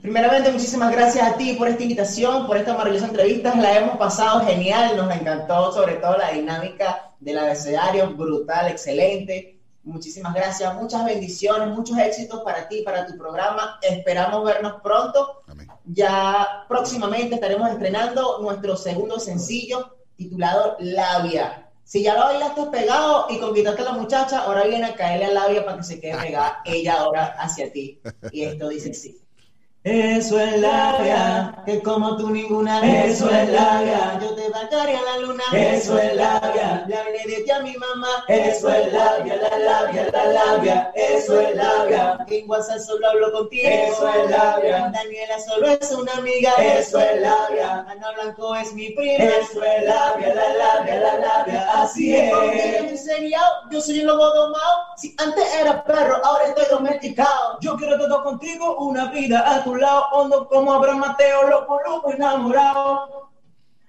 [0.03, 3.55] primeramente, muchísimas gracias a ti por esta invitación, por esta maravillosa entrevista.
[3.57, 9.59] La hemos pasado genial, nos encantó sobre todo la dinámica del abecedario, brutal, excelente.
[9.85, 13.79] Muchísimas gracias, muchas bendiciones, muchos éxitos para ti, para tu programa.
[13.81, 15.43] Esperamos vernos pronto.
[15.47, 15.66] Amén.
[15.87, 21.71] Ya próximamente estaremos estrenando nuestro segundo sencillo titulado Labia.
[21.85, 25.33] Si ya lo bailaste pegado y conquistaste a la muchacha, ahora viene a caerle a
[25.33, 28.01] Labia para que se quede pegada ella ahora hacia ti.
[28.33, 29.21] Y esto dice así.
[29.89, 34.19] Eso es labia, que como tú ninguna Eso es labia.
[34.21, 35.45] Yo te bajaré a la luna.
[35.53, 36.85] Eso es labia.
[36.89, 38.25] Le hablé de ti a mi mamá.
[38.27, 40.93] Eso es labia, la labia, la labia.
[40.97, 42.19] Eso es labia.
[42.27, 43.63] En WhatsApp solo hablo contigo.
[43.65, 44.91] Eso es labia.
[44.93, 46.53] Daniela solo es una amiga.
[46.59, 47.87] Eso es labia.
[47.89, 49.23] Ana Blanco es mi prima.
[49.23, 51.73] Eso es labia, la labia, la labia.
[51.81, 53.05] Así yo es.
[53.05, 54.79] seriado, yo soy un lobo domado.
[54.97, 57.59] Si antes era perro, ahora estoy domesticado.
[57.61, 62.13] Yo quiero todo contigo, una vida a tu lado, hondo como Abraham Mateo, loco, loco,
[62.13, 63.31] enamorado.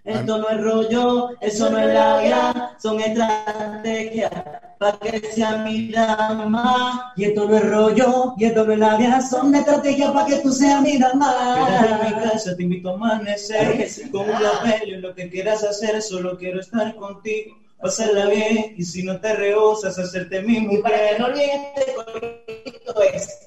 [0.04, 4.32] Esto no es rollo, eso no es labia, son estrategias
[4.80, 7.12] para que sea mi dama.
[7.18, 10.54] Y esto no es rollo, y esto no es labia, son estrategias para que tú
[10.54, 11.36] seas mi dama.
[11.68, 16.02] Quédate en mi casa, te invito a amanecer, con un lapello, lo que quieras hacer,
[16.02, 17.58] solo quiero estar contigo.
[17.82, 21.20] Pasarla bien, y si no te rehusas, hacerte mi Y para que mujer.
[21.20, 23.47] no olviden este es.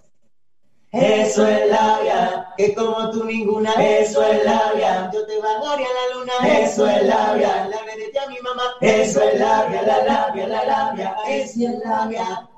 [0.92, 2.48] Eso es labia.
[2.56, 3.72] Que como tú ninguna.
[3.74, 5.10] Eso es labia.
[5.12, 6.60] Yo te bajaré a la luna.
[6.60, 7.68] Eso es labia.
[7.68, 7.78] La
[8.12, 8.62] ti a mi mamá.
[8.80, 11.16] Eso es labia, la labia, la labia.
[11.28, 12.48] Eso es labia.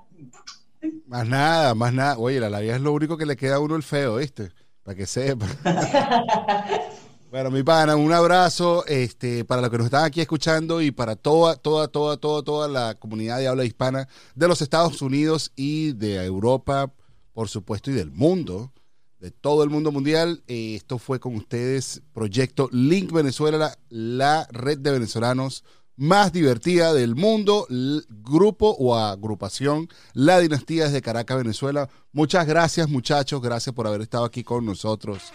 [1.06, 2.18] Más nada, más nada.
[2.18, 4.50] Oye, la labia es lo único que le queda a uno el feo, ¿viste?
[4.82, 5.46] Para que sepa.
[7.32, 11.16] Bueno, mi pana, un abrazo este, para los que nos están aquí escuchando y para
[11.16, 15.94] toda, toda, toda, toda, toda la comunidad de habla hispana de los Estados Unidos y
[15.94, 16.92] de Europa,
[17.32, 18.72] por supuesto, y del mundo,
[19.18, 20.42] de todo el mundo mundial.
[20.48, 25.64] Eh, esto fue con ustedes, Proyecto Link Venezuela, la, red de venezolanos
[25.96, 27.66] más divertida del mundo,
[28.08, 31.88] grupo o agrupación La Dinastía desde Caracas, Venezuela.
[32.12, 35.32] Muchas gracias muchachos, gracias por haber estado aquí con nosotros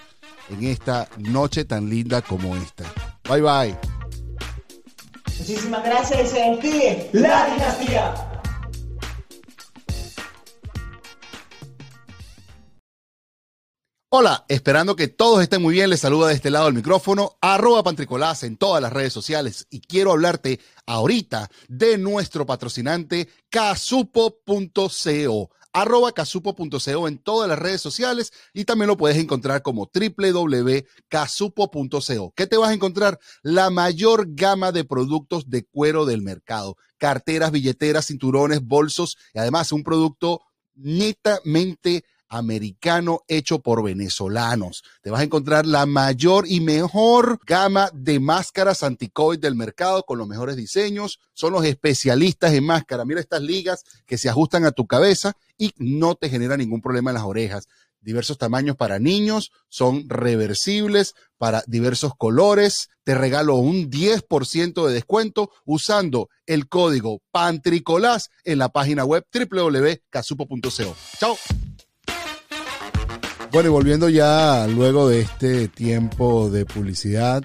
[0.49, 2.91] en esta noche tan linda como esta.
[3.29, 3.77] Bye bye.
[5.39, 6.33] Muchísimas gracias.
[7.13, 8.36] La dinastía.
[14.09, 17.83] Hola, esperando que todos estén muy bien, les saluda de este lado del micrófono, arroba
[17.83, 26.13] pantricolás en todas las redes sociales y quiero hablarte ahorita de nuestro patrocinante casupo.co, arroba
[26.13, 32.33] casupo.co en todas las redes sociales y también lo puedes encontrar como www.casupo.co.
[32.33, 33.19] ¿Qué te vas a encontrar?
[33.41, 39.73] La mayor gama de productos de cuero del mercado, carteras, billeteras, cinturones, bolsos y además
[39.73, 40.43] un producto
[40.75, 44.83] netamente americano hecho por venezolanos.
[45.01, 50.17] Te vas a encontrar la mayor y mejor gama de máscaras anti-COVID del mercado con
[50.17, 51.19] los mejores diseños.
[51.33, 53.05] Son los especialistas en máscara.
[53.05, 57.11] Mira estas ligas que se ajustan a tu cabeza y no te genera ningún problema
[57.11, 57.67] en las orejas
[58.07, 62.89] diversos tamaños para niños, son reversibles para diversos colores.
[63.03, 70.95] Te regalo un 10% de descuento usando el código PANTRICOLAS en la página web www.casupo.co.
[71.19, 71.37] Chao.
[73.51, 77.43] Bueno, y volviendo ya luego de este tiempo de publicidad,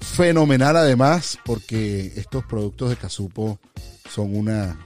[0.00, 3.60] fenomenal además, porque estos productos de Casupo
[4.10, 4.84] son una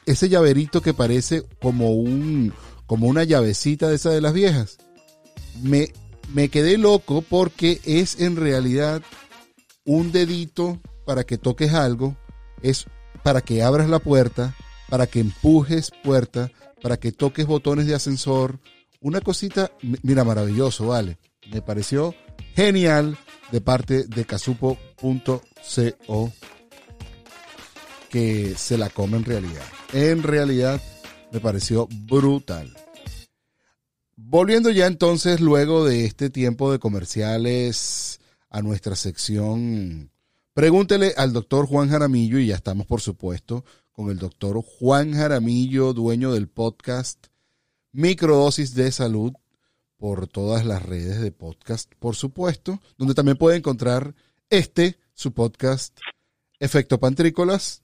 [0.06, 2.54] ese llaverito que parece como, un,
[2.88, 4.80] como una llavecita de esa de las viejas.
[5.62, 5.94] Me,
[6.34, 9.02] me quedé loco porque es en realidad
[9.86, 12.16] un dedito para que toques algo,
[12.62, 12.86] es
[13.24, 14.56] para que abras la puerta,
[14.90, 18.60] para que empujes puerta, para que toques botones de ascensor.
[19.00, 19.72] Una cosita,
[20.04, 21.18] mira, maravilloso, vale.
[21.52, 22.14] Me pareció
[22.56, 23.18] genial
[23.52, 25.42] de parte de casupo.co
[28.10, 29.64] que se la come en realidad.
[29.94, 30.82] En realidad
[31.32, 32.76] me pareció brutal.
[34.16, 38.21] Volviendo ya entonces luego de este tiempo de comerciales
[38.52, 40.12] a nuestra sección,
[40.54, 45.94] pregúntele al doctor Juan Jaramillo y ya estamos por supuesto con el doctor Juan Jaramillo,
[45.94, 47.28] dueño del podcast
[47.94, 49.32] Microdosis de Salud
[49.98, 54.14] por todas las redes de podcast, por supuesto, donde también puede encontrar
[54.50, 55.98] este, su podcast,
[56.60, 57.84] Efecto Pantrícolas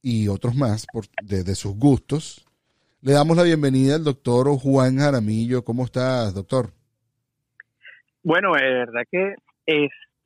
[0.00, 2.46] y otros más por, de, sus gustos.
[3.02, 5.64] Le damos la bienvenida al doctor Juan Jaramillo.
[5.64, 6.72] ¿Cómo estás, doctor?
[8.22, 9.34] Bueno, de verdad que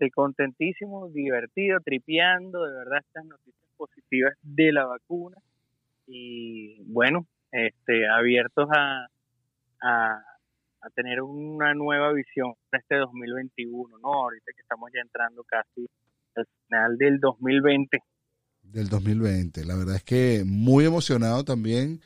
[0.00, 5.36] este, contentísimo, divertido, tripeando, de verdad estas noticias positivas de la vacuna
[6.06, 9.06] y bueno, este, abiertos a,
[9.82, 10.22] a,
[10.80, 14.08] a tener una nueva visión para este 2021, ¿no?
[14.08, 15.86] Ahorita que estamos ya entrando casi
[16.34, 17.98] al final del 2020.
[18.62, 22.00] Del 2020, la verdad es que muy emocionado también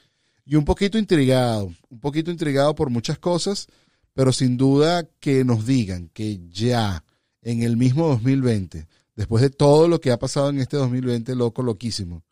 [0.45, 3.69] y un poquito intrigado, un poquito intrigado por muchas cosas,
[4.15, 7.05] pero sin duda que nos digan que ya
[7.45, 11.63] en el mismo 2020, después de todo lo que ha pasado en este 2020, loco,
[11.63, 12.25] loquísimo,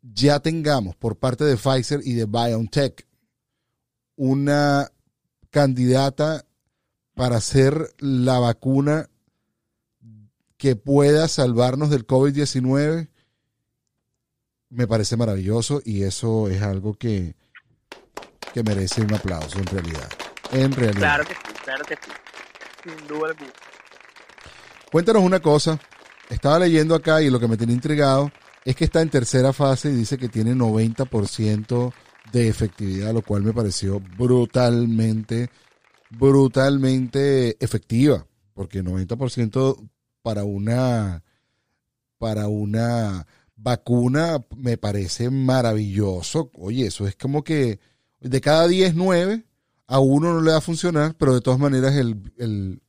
[0.00, 3.06] ya tengamos por parte de Pfizer y de BioNTech
[4.16, 4.90] una
[5.50, 6.44] candidata
[7.14, 9.10] para ser la vacuna
[10.56, 13.08] que pueda salvarnos del COVID-19,
[14.70, 17.34] me parece maravilloso y eso es algo que,
[18.52, 20.08] que merece un aplauso en realidad.
[20.52, 21.00] En realidad.
[21.00, 22.10] Claro que sí, claro que sí.
[22.84, 23.52] Sin duda alguna.
[24.90, 25.78] Cuéntanos una cosa.
[26.30, 28.30] Estaba leyendo acá y lo que me tiene intrigado
[28.64, 31.92] es que está en tercera fase y dice que tiene 90%
[32.32, 35.48] de efectividad, lo cual me pareció brutalmente,
[36.10, 39.88] brutalmente efectiva, porque 90%
[40.22, 41.22] para una,
[42.18, 46.50] para una vacuna me parece maravilloso.
[46.54, 47.80] Oye, eso es como que
[48.20, 49.44] de cada 10, 9,
[49.86, 52.82] a uno no le va a funcionar, pero de todas maneras el, el,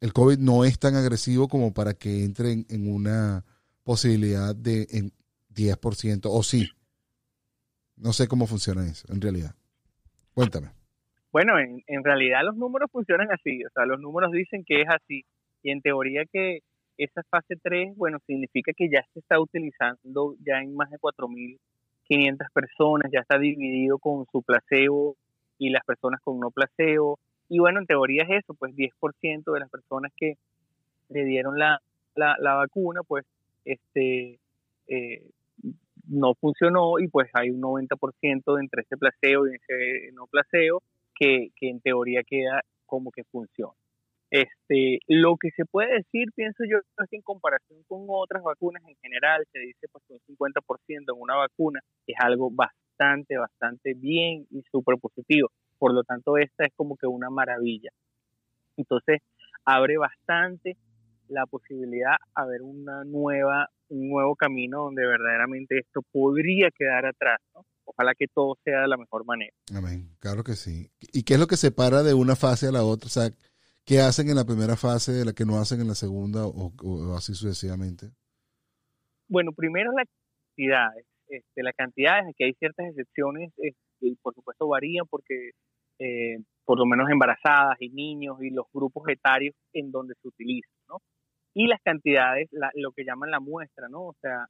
[0.00, 3.44] el COVID no es tan agresivo como para que entre en, una
[3.82, 5.12] posibilidad de en
[5.54, 6.68] 10%, o sí.
[7.96, 9.54] No sé cómo funciona eso, en realidad.
[10.34, 10.70] Cuéntame.
[11.32, 14.88] Bueno, en, en realidad los números funcionan así, o sea, los números dicen que es
[14.88, 15.24] así,
[15.62, 16.60] y en teoría que
[16.96, 22.52] esa fase 3, bueno, significa que ya se está utilizando ya en más de 4.500
[22.52, 25.16] personas, ya está dividido con su placebo
[25.58, 29.60] y las personas con no placebo, y bueno, en teoría es eso, pues 10% de
[29.60, 30.34] las personas que
[31.10, 31.80] le dieron la,
[32.16, 33.24] la, vacuna, pues
[33.64, 34.38] este
[34.88, 35.30] eh,
[36.08, 40.82] no funcionó y pues hay un 90% entre ese placebo y ese no placebo
[41.14, 43.74] que, que en teoría queda como que funciona.
[44.30, 48.82] Este, lo que se puede decir, pienso yo, es que en comparación con otras vacunas
[48.84, 54.46] en general, se dice pues un 50% en una vacuna, es algo bastante, bastante bien
[54.50, 55.50] y súper positivo.
[55.84, 57.90] Por lo tanto, esta es como que una maravilla.
[58.78, 59.20] Entonces,
[59.66, 60.78] abre bastante
[61.28, 67.38] la posibilidad a ver una nueva un nuevo camino donde verdaderamente esto podría quedar atrás,
[67.54, 67.66] ¿no?
[67.84, 69.52] Ojalá que todo sea de la mejor manera.
[69.76, 70.90] Amén, claro que sí.
[71.12, 73.08] ¿Y qué es lo que separa de una fase a la otra?
[73.08, 73.28] O sea,
[73.84, 77.14] ¿qué hacen en la primera fase de la que no hacen en la segunda o,
[77.14, 78.06] así sucesivamente?
[79.28, 80.88] Bueno, primero la cantidad.
[81.28, 85.50] Este, la cantidad es que hay ciertas excepciones este, y por supuesto varían porque
[85.98, 90.68] eh, por lo menos embarazadas y niños y los grupos etarios en donde se utiliza,
[90.88, 90.98] ¿no?
[91.54, 94.06] y las cantidades, la- lo que llaman la muestra, ¿no?
[94.06, 94.46] O sea,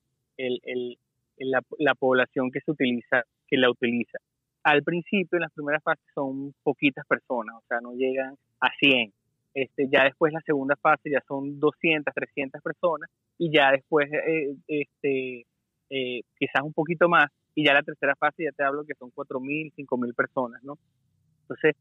[1.79, 4.19] la población que se utiliza, que la utiliza.
[4.63, 9.13] Al principio, en las primeras fases son poquitas personas, o sea, no llegan a 100.
[9.53, 14.57] Este, ya después la segunda fase ya son 200, 300 personas y ya después eh,
[14.67, 15.47] este,
[15.91, 19.11] eh, quizás un poquito más y ya la tercera fase ya te hablo que son
[19.15, 20.77] 4.000, 5.000 personas, ¿no?
[21.45, 21.77] Entonces,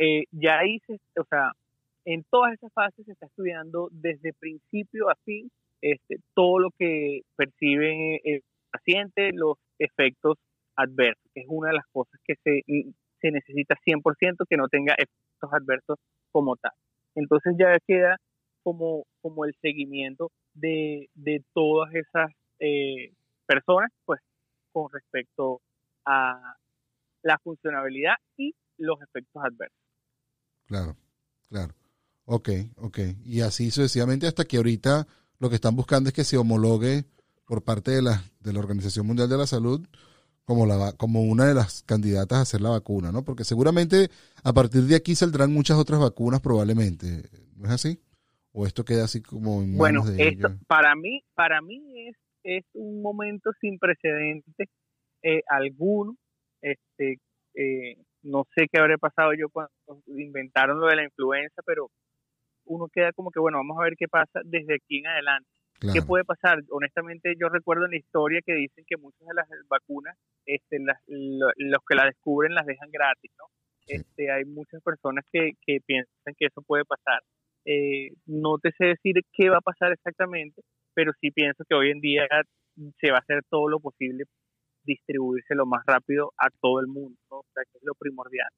[0.00, 1.52] eh, ya ahí, se, o sea,
[2.04, 7.22] en todas esas fases se está estudiando desde principio a fin este, todo lo que
[7.36, 10.36] percibe el paciente, los efectos
[10.74, 12.62] adversos, que es una de las cosas que se,
[13.20, 15.98] se necesita 100% que no tenga efectos adversos
[16.32, 16.72] como tal.
[17.14, 18.16] Entonces ya queda
[18.62, 23.12] como, como el seguimiento de, de todas esas eh,
[23.46, 24.20] personas, pues
[24.72, 25.60] con respecto
[26.04, 26.56] a
[27.22, 29.78] la funcionabilidad y los efectos adversos.
[30.66, 30.96] Claro,
[31.48, 31.74] claro.
[32.24, 32.98] Ok, ok.
[33.24, 35.06] Y así sucesivamente hasta que ahorita
[35.38, 37.04] lo que están buscando es que se homologue
[37.46, 39.86] por parte de la, de la Organización Mundial de la Salud
[40.44, 43.22] como, la, como una de las candidatas a hacer la vacuna, ¿no?
[43.22, 44.08] Porque seguramente
[44.42, 47.22] a partir de aquí saldrán muchas otras vacunas probablemente.
[47.56, 48.00] ¿No es así?
[48.52, 52.16] ¿O esto queda así como en manos Bueno, de esto para mí, para mí es,
[52.44, 54.68] es un momento sin precedentes
[55.22, 56.16] eh, alguno.
[56.62, 57.18] Este,
[57.54, 59.70] eh, no sé qué habría pasado yo cuando
[60.06, 61.90] inventaron lo de la influenza, pero
[62.64, 65.48] uno queda como que, bueno, vamos a ver qué pasa desde aquí en adelante.
[65.92, 66.58] ¿Qué puede pasar?
[66.70, 71.00] Honestamente, yo recuerdo en la historia que dicen que muchas de las vacunas, este, las-
[71.06, 73.44] lo- los que la descubren las dejan gratis, ¿no?
[73.86, 73.94] Sí.
[73.94, 77.20] Este, hay muchas personas que, que piensan que eso puede pasar.
[77.64, 80.62] Eh, no te sé decir qué va a pasar exactamente,
[80.94, 82.26] pero sí pienso que hoy en día
[83.00, 84.24] se va a hacer todo lo posible
[84.88, 87.36] distribuirse lo más rápido a todo el mundo, ¿no?
[87.38, 88.48] o sea, que es lo primordial.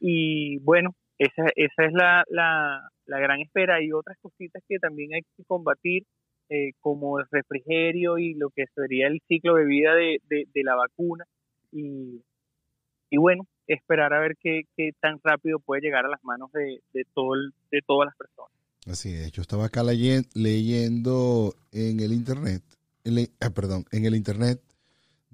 [0.00, 3.76] Y bueno, esa, esa es la, la, la gran espera.
[3.76, 6.04] Hay otras cositas que también hay que combatir,
[6.50, 10.62] eh, como el refrigerio y lo que sería el ciclo de vida de, de, de
[10.62, 11.24] la vacuna.
[11.72, 12.20] Y,
[13.10, 16.80] y bueno, esperar a ver qué, qué tan rápido puede llegar a las manos de,
[16.92, 18.50] de, todo el- de todas las personas.
[18.86, 19.32] Así es.
[19.32, 22.62] Yo estaba acá leyen- leyendo en el internet,
[23.04, 24.60] en ah, perdón, en el internet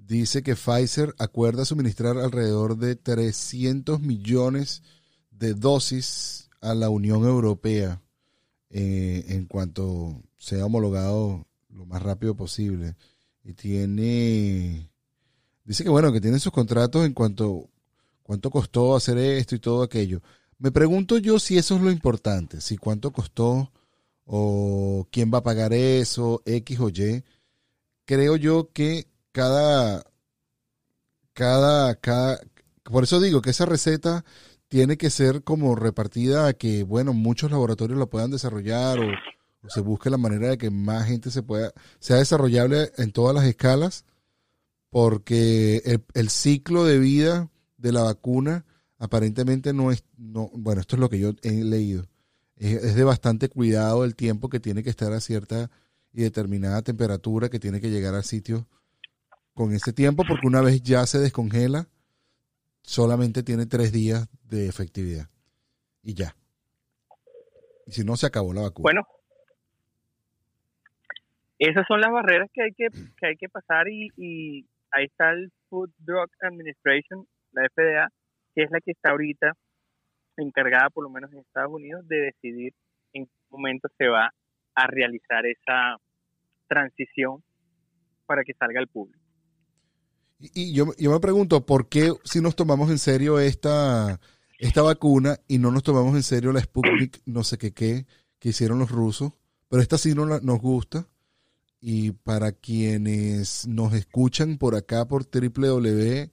[0.07, 4.83] dice que Pfizer acuerda suministrar alrededor de 300 millones
[5.31, 8.01] de dosis a la Unión Europea
[8.69, 12.95] eh, en cuanto sea homologado lo más rápido posible.
[13.43, 14.89] Y tiene,
[15.65, 17.69] dice que bueno, que tiene sus contratos en cuanto
[18.23, 20.21] cuánto costó hacer esto y todo aquello.
[20.57, 23.71] Me pregunto yo si eso es lo importante, si cuánto costó
[24.25, 27.23] o quién va a pagar eso, X o Y.
[28.05, 30.03] Creo yo que cada,
[31.33, 32.39] cada, cada,
[32.83, 34.25] por eso digo que esa receta
[34.67, 39.07] tiene que ser como repartida a que, bueno, muchos laboratorios la puedan desarrollar o,
[39.63, 43.35] o se busque la manera de que más gente se pueda, sea desarrollable en todas
[43.35, 44.05] las escalas,
[44.89, 48.65] porque el, el ciclo de vida de la vacuna
[48.97, 52.07] aparentemente no es, no, bueno, esto es lo que yo he leído,
[52.55, 55.69] es, es de bastante cuidado el tiempo que tiene que estar a cierta
[56.13, 58.67] y determinada temperatura, que tiene que llegar al sitio
[59.53, 61.87] con ese tiempo, porque una vez ya se descongela,
[62.81, 65.29] solamente tiene tres días de efectividad.
[66.03, 66.35] Y ya.
[67.85, 68.83] Y si no, se acabó la vacuna.
[68.83, 69.07] Bueno,
[71.59, 75.31] esas son las barreras que hay que, que, hay que pasar y, y ahí está
[75.31, 78.09] el Food Drug Administration, la FDA,
[78.55, 79.53] que es la que está ahorita
[80.37, 82.73] encargada, por lo menos en Estados Unidos, de decidir
[83.13, 84.31] en qué momento se va
[84.73, 85.97] a realizar esa
[86.67, 87.43] transición
[88.25, 89.20] para que salga al público.
[90.41, 94.19] Y, yo, yo me pregunto, ¿por qué si nos tomamos en serio esta,
[94.59, 98.05] esta vacuna y no nos tomamos en serio la Sputnik, no sé qué qué,
[98.39, 99.33] que hicieron los rusos?
[99.69, 101.07] Pero esta sí no nos gusta.
[101.79, 106.31] Y para quienes nos escuchan por acá por www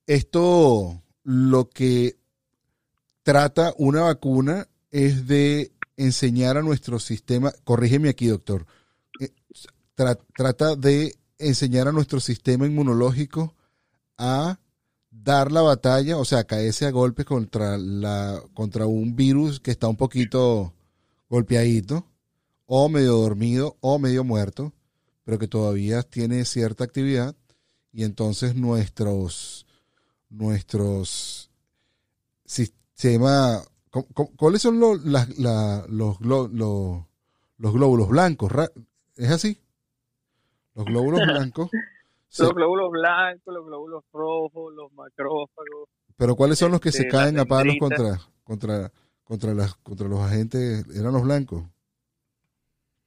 [0.08, 2.18] esto lo que
[3.24, 8.66] trata una vacuna es de enseñar a nuestro sistema, corrígeme aquí doctor,
[9.20, 9.32] eh,
[9.96, 13.56] tra- trata de enseñar a nuestro sistema inmunológico
[14.18, 14.60] a
[15.10, 19.88] dar la batalla, o sea, caerse a golpes contra, la, contra un virus que está
[19.88, 20.74] un poquito
[21.30, 22.08] golpeadito,
[22.66, 24.74] o medio dormido, o medio muerto,
[25.24, 27.36] pero que todavía tiene cierta actividad,
[27.92, 29.66] y entonces nuestros,
[30.30, 31.50] nuestros
[33.02, 33.68] sistemas,
[34.38, 38.52] ¿cuáles son los, la- los, los, los glóbulos blancos?
[39.16, 39.58] ¿Es así?
[40.76, 41.70] Los glóbulos blancos.
[42.30, 45.90] se- Los glóbulos blancos, los glóbulos rojos, los macrófagos.
[46.18, 48.92] Pero ¿cuáles son los que se Este, caen a palos contra, contra,
[49.24, 50.86] contra, las, contra los agentes?
[50.96, 51.64] ¿Eran los blancos?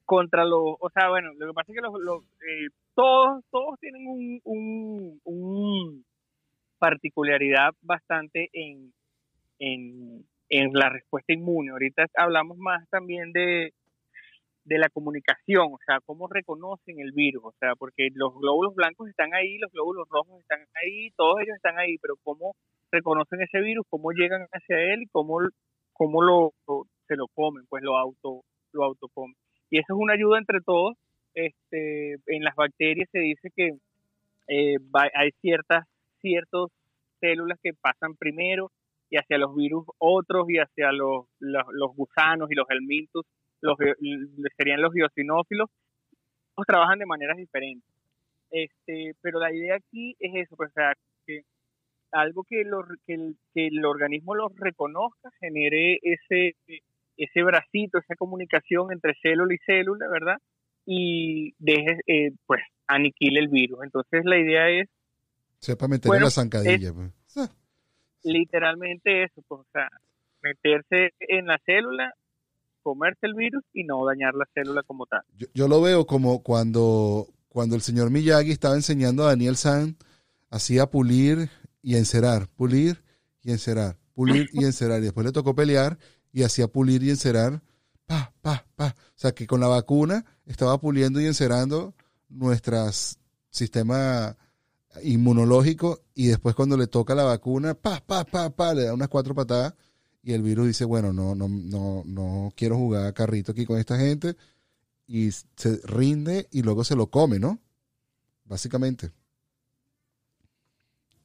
[0.07, 3.81] contra los, o sea, bueno, lo que pasa es que los, los, eh, todos, todos
[3.81, 6.05] tienen un, un, un
[6.79, 8.93] particularidad bastante en,
[10.51, 11.71] en, la respuesta inmune.
[11.71, 13.73] Ahorita hablamos más también de,
[14.65, 19.09] de la comunicación, o sea, cómo reconocen el virus, o sea, porque los glóbulos blancos
[19.09, 22.55] están ahí, los glóbulos rojos están ahí, todos ellos están ahí, pero cómo
[22.91, 25.39] reconocen ese virus, cómo llegan hacia él y cómo,
[25.93, 28.43] cómo lo, lo- se lo comen, pues lo auto,
[28.73, 29.37] lo autocomen.
[29.71, 30.95] Y eso es una ayuda entre todos.
[31.35, 33.73] Este, en las bacterias se dice que
[34.49, 34.77] eh,
[35.15, 35.85] hay ciertas
[36.21, 36.69] ciertas
[37.21, 38.71] células que pasan primero
[39.15, 43.25] y hacia los virus otros y hacia los, los, los gusanos y los helminthus
[43.61, 43.95] los, ge-
[44.59, 45.71] serían los biocinófilos,
[46.67, 47.89] trabajan de maneras diferentes.
[48.51, 50.93] Este, pero la idea aquí es eso, pues, o sea,
[51.27, 51.43] que
[52.13, 56.57] algo que, lo, que, el, que el organismo los reconozca, genere ese,
[57.17, 60.37] ese bracito, esa comunicación entre célula y célula, ¿verdad?
[60.87, 63.79] Y deje, eh, pues, aniquile el virus.
[63.83, 64.89] Entonces la idea es
[65.59, 66.93] Sepa meter Bueno, la zancadilla.
[66.93, 67.11] pues.
[68.25, 69.89] Literalmente eso, pues, o sea,
[70.43, 72.15] meterse en la célula,
[72.83, 75.23] comerse el virus y no dañar la célula como tal.
[75.37, 79.97] Yo, yo lo veo como cuando, cuando el señor Miyagi estaba enseñando a Daniel San,
[80.51, 81.51] hacía pulir
[81.83, 83.03] y encerar, pulir
[83.43, 85.01] y encerar, pulir y encerar.
[85.01, 85.99] Y después le tocó pelear
[86.33, 87.61] y hacía pulir y encerar,
[88.07, 88.95] pa, pa, pa.
[88.97, 91.95] O sea que con la vacuna estaba puliendo y encerando
[92.29, 93.19] nuestras
[93.51, 94.37] sistema
[95.03, 99.09] inmunológico y después cuando le toca la vacuna, pa, pa, pa, pa, le da unas
[99.09, 99.75] cuatro patadas
[100.23, 103.99] y el virus dice, bueno, no, no, no, no quiero jugar carrito aquí con esta
[103.99, 104.37] gente
[105.07, 107.59] y se rinde y luego se lo come, ¿no?
[108.45, 109.11] Básicamente.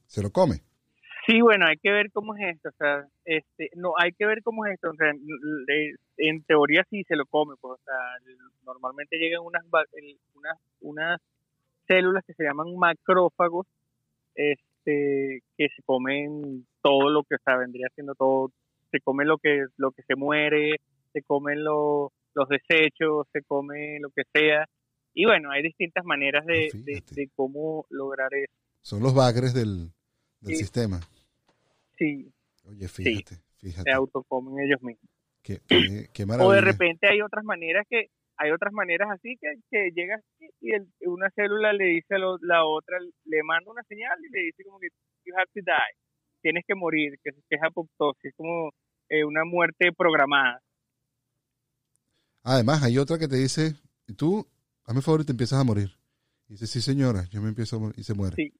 [0.06, 0.62] Se lo come.
[1.26, 4.42] Sí, bueno, hay que ver cómo es esto, o sea, este, no, hay que ver
[4.42, 4.90] cómo es esto,
[6.16, 9.62] en teoría sí se lo come, pues, o sea, normalmente llegan unas,
[10.34, 11.20] unas, unas
[11.90, 13.66] células que se llaman macrófagos,
[14.34, 18.52] este, que se comen todo lo que, o sea, vendría siendo todo,
[18.90, 20.76] se come lo que, lo que se muere,
[21.12, 24.66] se comen lo- los desechos, se come lo que sea,
[25.14, 29.90] y bueno, hay distintas maneras de, de, de cómo lograr eso, Son los bagres del,
[30.40, 30.56] del Sí.
[30.56, 31.00] sistema.
[31.98, 32.32] sí,
[32.68, 33.90] Oye, fíjate, fíjate.
[33.90, 35.10] se autocomen ellos mismos.
[35.42, 36.54] Qué, qué- qué O maravilla.
[36.54, 38.06] de repente hay otras maneras que
[38.42, 42.18] hay otras maneras así que, que llega así y el- una célula le dice a
[42.18, 44.88] lo- la otra, le manda una señal y le dice como que
[45.26, 45.96] you have to die,
[46.40, 48.70] tienes que morir, que, que es apoptosis, como
[49.10, 50.60] eh, una muerte programada.
[52.42, 53.74] Además, hay otra que te dice,
[54.16, 54.46] tú,
[54.86, 55.90] hazme favor y te empiezas a morir.
[56.48, 58.36] Y dice, sí señora, yo me empiezo a morir y se muere.
[58.36, 58.52] Sí.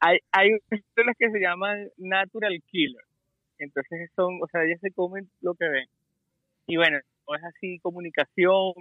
[0.00, 0.50] Hay, hay
[0.94, 3.04] células que se llaman natural killer,
[3.58, 5.86] entonces son, o sea, ellas se comen lo que ven.
[6.66, 6.98] Y bueno,
[7.36, 8.72] es así, comunicación,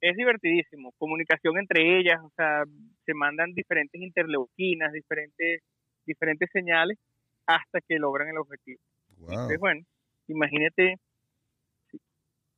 [0.00, 2.64] es divertidísimo, comunicación entre ellas, o sea,
[3.04, 5.62] se mandan diferentes interleuquinas, diferentes,
[6.06, 6.98] diferentes señales
[7.46, 8.80] hasta que logran el objetivo.
[9.18, 9.82] Wow, Entonces, bueno,
[10.28, 10.96] imagínate,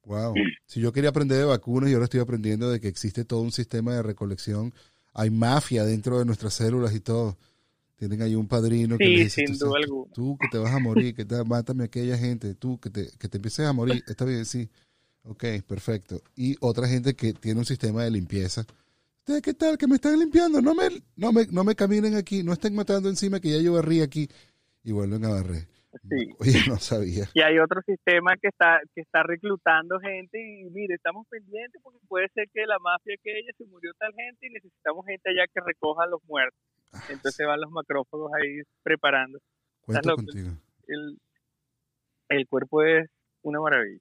[0.05, 0.35] wow.
[0.67, 3.53] Si yo quería aprender de vacunas y ahora estoy aprendiendo de que existe todo un
[3.53, 4.73] sistema de recolección,
[5.15, 7.37] hay mafia dentro de nuestras células y todo.
[7.97, 10.13] Tienen ahí un padrino que dice, sin "Tú duda sabes, alguna.
[10.15, 13.09] tú que te vas a morir, que te, mátame a aquella gente, tú que te,
[13.19, 14.71] que te empieces a morir, está bien, sí.
[15.25, 16.21] Ok, perfecto.
[16.37, 18.65] Y otra gente que tiene un sistema de limpieza.
[19.19, 19.77] ¿Ustedes qué tal?
[19.77, 20.63] Que me están limpiando.
[20.63, 23.75] No me, no me, no me caminen aquí, no estén matando encima que ya yo
[23.75, 24.29] barrí aquí.
[24.83, 25.69] Y vuelven a barrer.
[26.09, 26.33] sí.
[26.41, 27.25] Oye, no sabía.
[27.35, 31.99] Y hay otro sistema que está que está reclutando gente y mire, estamos pendientes porque
[32.09, 35.45] puede ser que la mafia que ella se murió tal gente y necesitamos gente allá
[35.53, 36.59] que recoja a los muertos.
[36.93, 39.39] Ah, Entonces van los macrófagos ahí preparando.
[39.83, 40.51] Cuento contigo.
[40.87, 41.19] El,
[42.31, 43.11] el cuerpo es
[43.43, 44.01] una maravilla.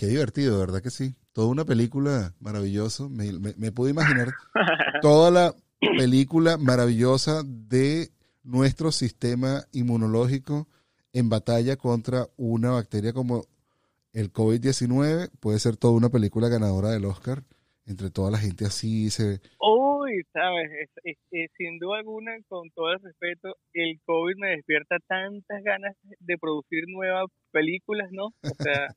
[0.00, 1.14] Qué divertido, ¿verdad que sí?
[1.34, 3.06] Toda una película maravillosa.
[3.10, 4.28] Me, me, me puedo imaginar
[5.02, 5.54] toda la
[5.98, 8.08] película maravillosa de
[8.42, 10.68] nuestro sistema inmunológico
[11.12, 13.42] en batalla contra una bacteria como
[14.14, 15.28] el COVID-19.
[15.38, 17.42] Puede ser toda una película ganadora del Oscar.
[17.84, 19.40] Entre toda la gente así se...
[19.60, 24.48] Uy, sabes, es- es- es- sin duda alguna, con todo el respeto, el COVID me
[24.56, 28.28] despierta tantas ganas de producir nuevas películas, ¿no?
[28.28, 28.94] O sea,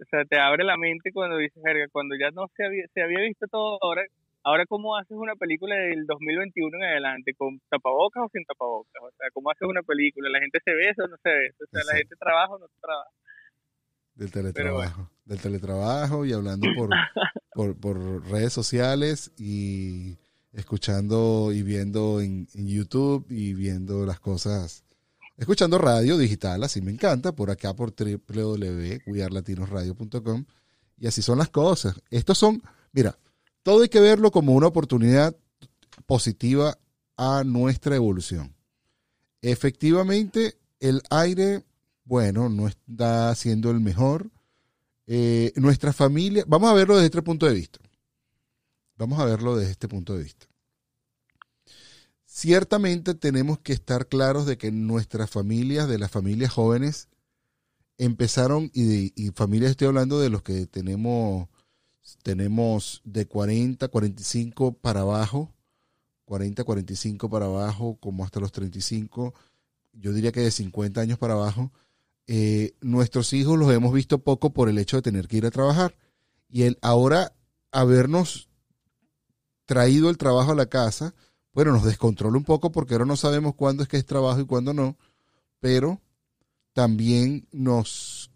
[0.00, 3.02] o sea, te abre la mente cuando dices, verga, cuando ya no se había, se
[3.02, 4.02] había visto todo, ahora,
[4.42, 9.10] ahora cómo haces una película del 2021 en adelante, con tapabocas o sin tapabocas, o
[9.18, 11.82] sea, cómo haces una película, la gente se besa o no se besa, o sea,
[11.92, 13.10] la gente trabaja o no trabaja.
[14.14, 15.10] Del teletrabajo.
[15.24, 16.90] Del teletrabajo y hablando por,
[17.54, 20.18] por, por redes sociales y
[20.52, 24.84] escuchando y viendo en, en YouTube y viendo las cosas.
[25.40, 30.44] Escuchando radio digital, así me encanta, por acá por www.wearlatinosradio.com.
[30.98, 31.94] Y así son las cosas.
[32.10, 32.62] Estos son,
[32.92, 33.18] mira,
[33.62, 35.34] todo hay que verlo como una oportunidad
[36.04, 36.76] positiva
[37.16, 38.54] a nuestra evolución.
[39.40, 41.64] Efectivamente, el aire,
[42.04, 44.30] bueno, no está siendo el mejor.
[45.06, 47.78] Eh, nuestra familia, vamos a verlo desde este punto de vista.
[48.98, 50.49] Vamos a verlo desde este punto de vista.
[52.32, 57.08] Ciertamente tenemos que estar claros de que nuestras familias, de las familias jóvenes,
[57.98, 61.48] empezaron, y, de, y familias estoy hablando de los que tenemos,
[62.22, 65.52] tenemos de 40, 45 para abajo,
[66.26, 69.34] 40, 45 para abajo, como hasta los 35,
[69.92, 71.72] yo diría que de 50 años para abajo,
[72.28, 75.50] eh, nuestros hijos los hemos visto poco por el hecho de tener que ir a
[75.50, 75.96] trabajar.
[76.48, 77.32] Y el ahora
[77.72, 78.48] habernos
[79.66, 81.12] traído el trabajo a la casa,
[81.52, 84.46] bueno, nos descontrola un poco porque ahora no sabemos cuándo es que es trabajo y
[84.46, 84.96] cuándo no,
[85.58, 86.00] pero
[86.72, 88.30] también nos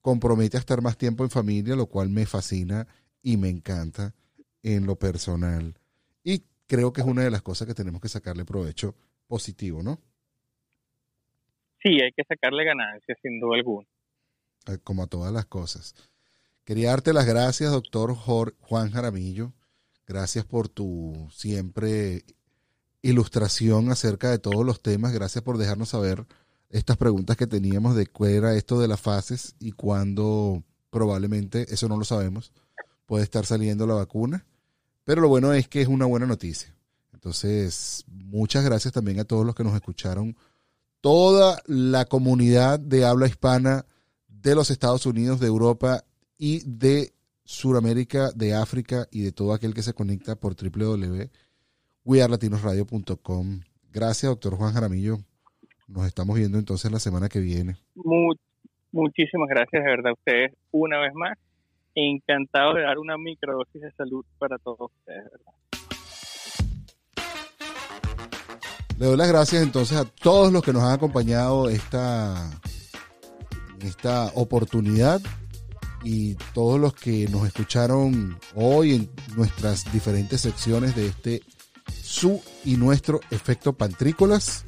[0.00, 2.86] compromete a estar más tiempo en familia, lo cual me fascina
[3.22, 4.14] y me encanta
[4.62, 5.74] en lo personal.
[6.24, 8.94] Y creo que es una de las cosas que tenemos que sacarle provecho
[9.26, 10.00] positivo, ¿no?
[11.82, 13.86] Sí, hay que sacarle ganancias, sin duda alguna.
[14.82, 15.94] Como a todas las cosas.
[16.64, 19.52] Quería darte las gracias, doctor Juan Jaramillo.
[20.06, 22.24] Gracias por tu siempre
[23.02, 25.12] ilustración acerca de todos los temas.
[25.12, 26.26] Gracias por dejarnos saber
[26.70, 31.88] estas preguntas que teníamos de cuál era esto de las fases y cuándo probablemente, eso
[31.88, 32.52] no lo sabemos,
[33.06, 34.46] puede estar saliendo la vacuna.
[35.04, 36.74] Pero lo bueno es que es una buena noticia.
[37.12, 40.36] Entonces, muchas gracias también a todos los que nos escucharon.
[41.00, 43.86] Toda la comunidad de habla hispana
[44.28, 46.04] de los Estados Unidos, de Europa
[46.36, 50.54] y de Sudamérica, de África y de todo aquel que se conecta por
[52.08, 53.60] www.wearlatinosradio.com.
[53.92, 55.18] Gracias, doctor Juan Jaramillo.
[55.86, 57.76] Nos estamos viendo entonces la semana que viene.
[57.94, 58.34] Mu-
[58.92, 61.36] muchísimas gracias de verdad a ustedes una vez más.
[61.94, 65.24] Encantado de dar una microdosis de salud para todos ustedes.
[65.24, 65.52] de ¿verdad?
[68.98, 72.50] Le doy las gracias entonces a todos los que nos han acompañado esta,
[73.80, 75.20] esta oportunidad
[76.04, 81.42] y todos los que nos escucharon hoy en nuestras diferentes secciones de este
[82.02, 84.64] su y nuestro efecto pantrícolas.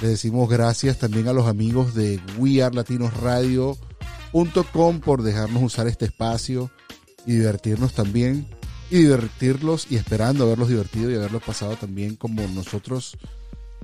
[0.00, 6.72] Le decimos gracias también a los amigos de wearlatinosradio.com por dejarnos usar este espacio
[7.24, 8.48] y divertirnos también
[8.90, 13.16] y divertirlos y esperando haberlos divertido y haberlos pasado también como nosotros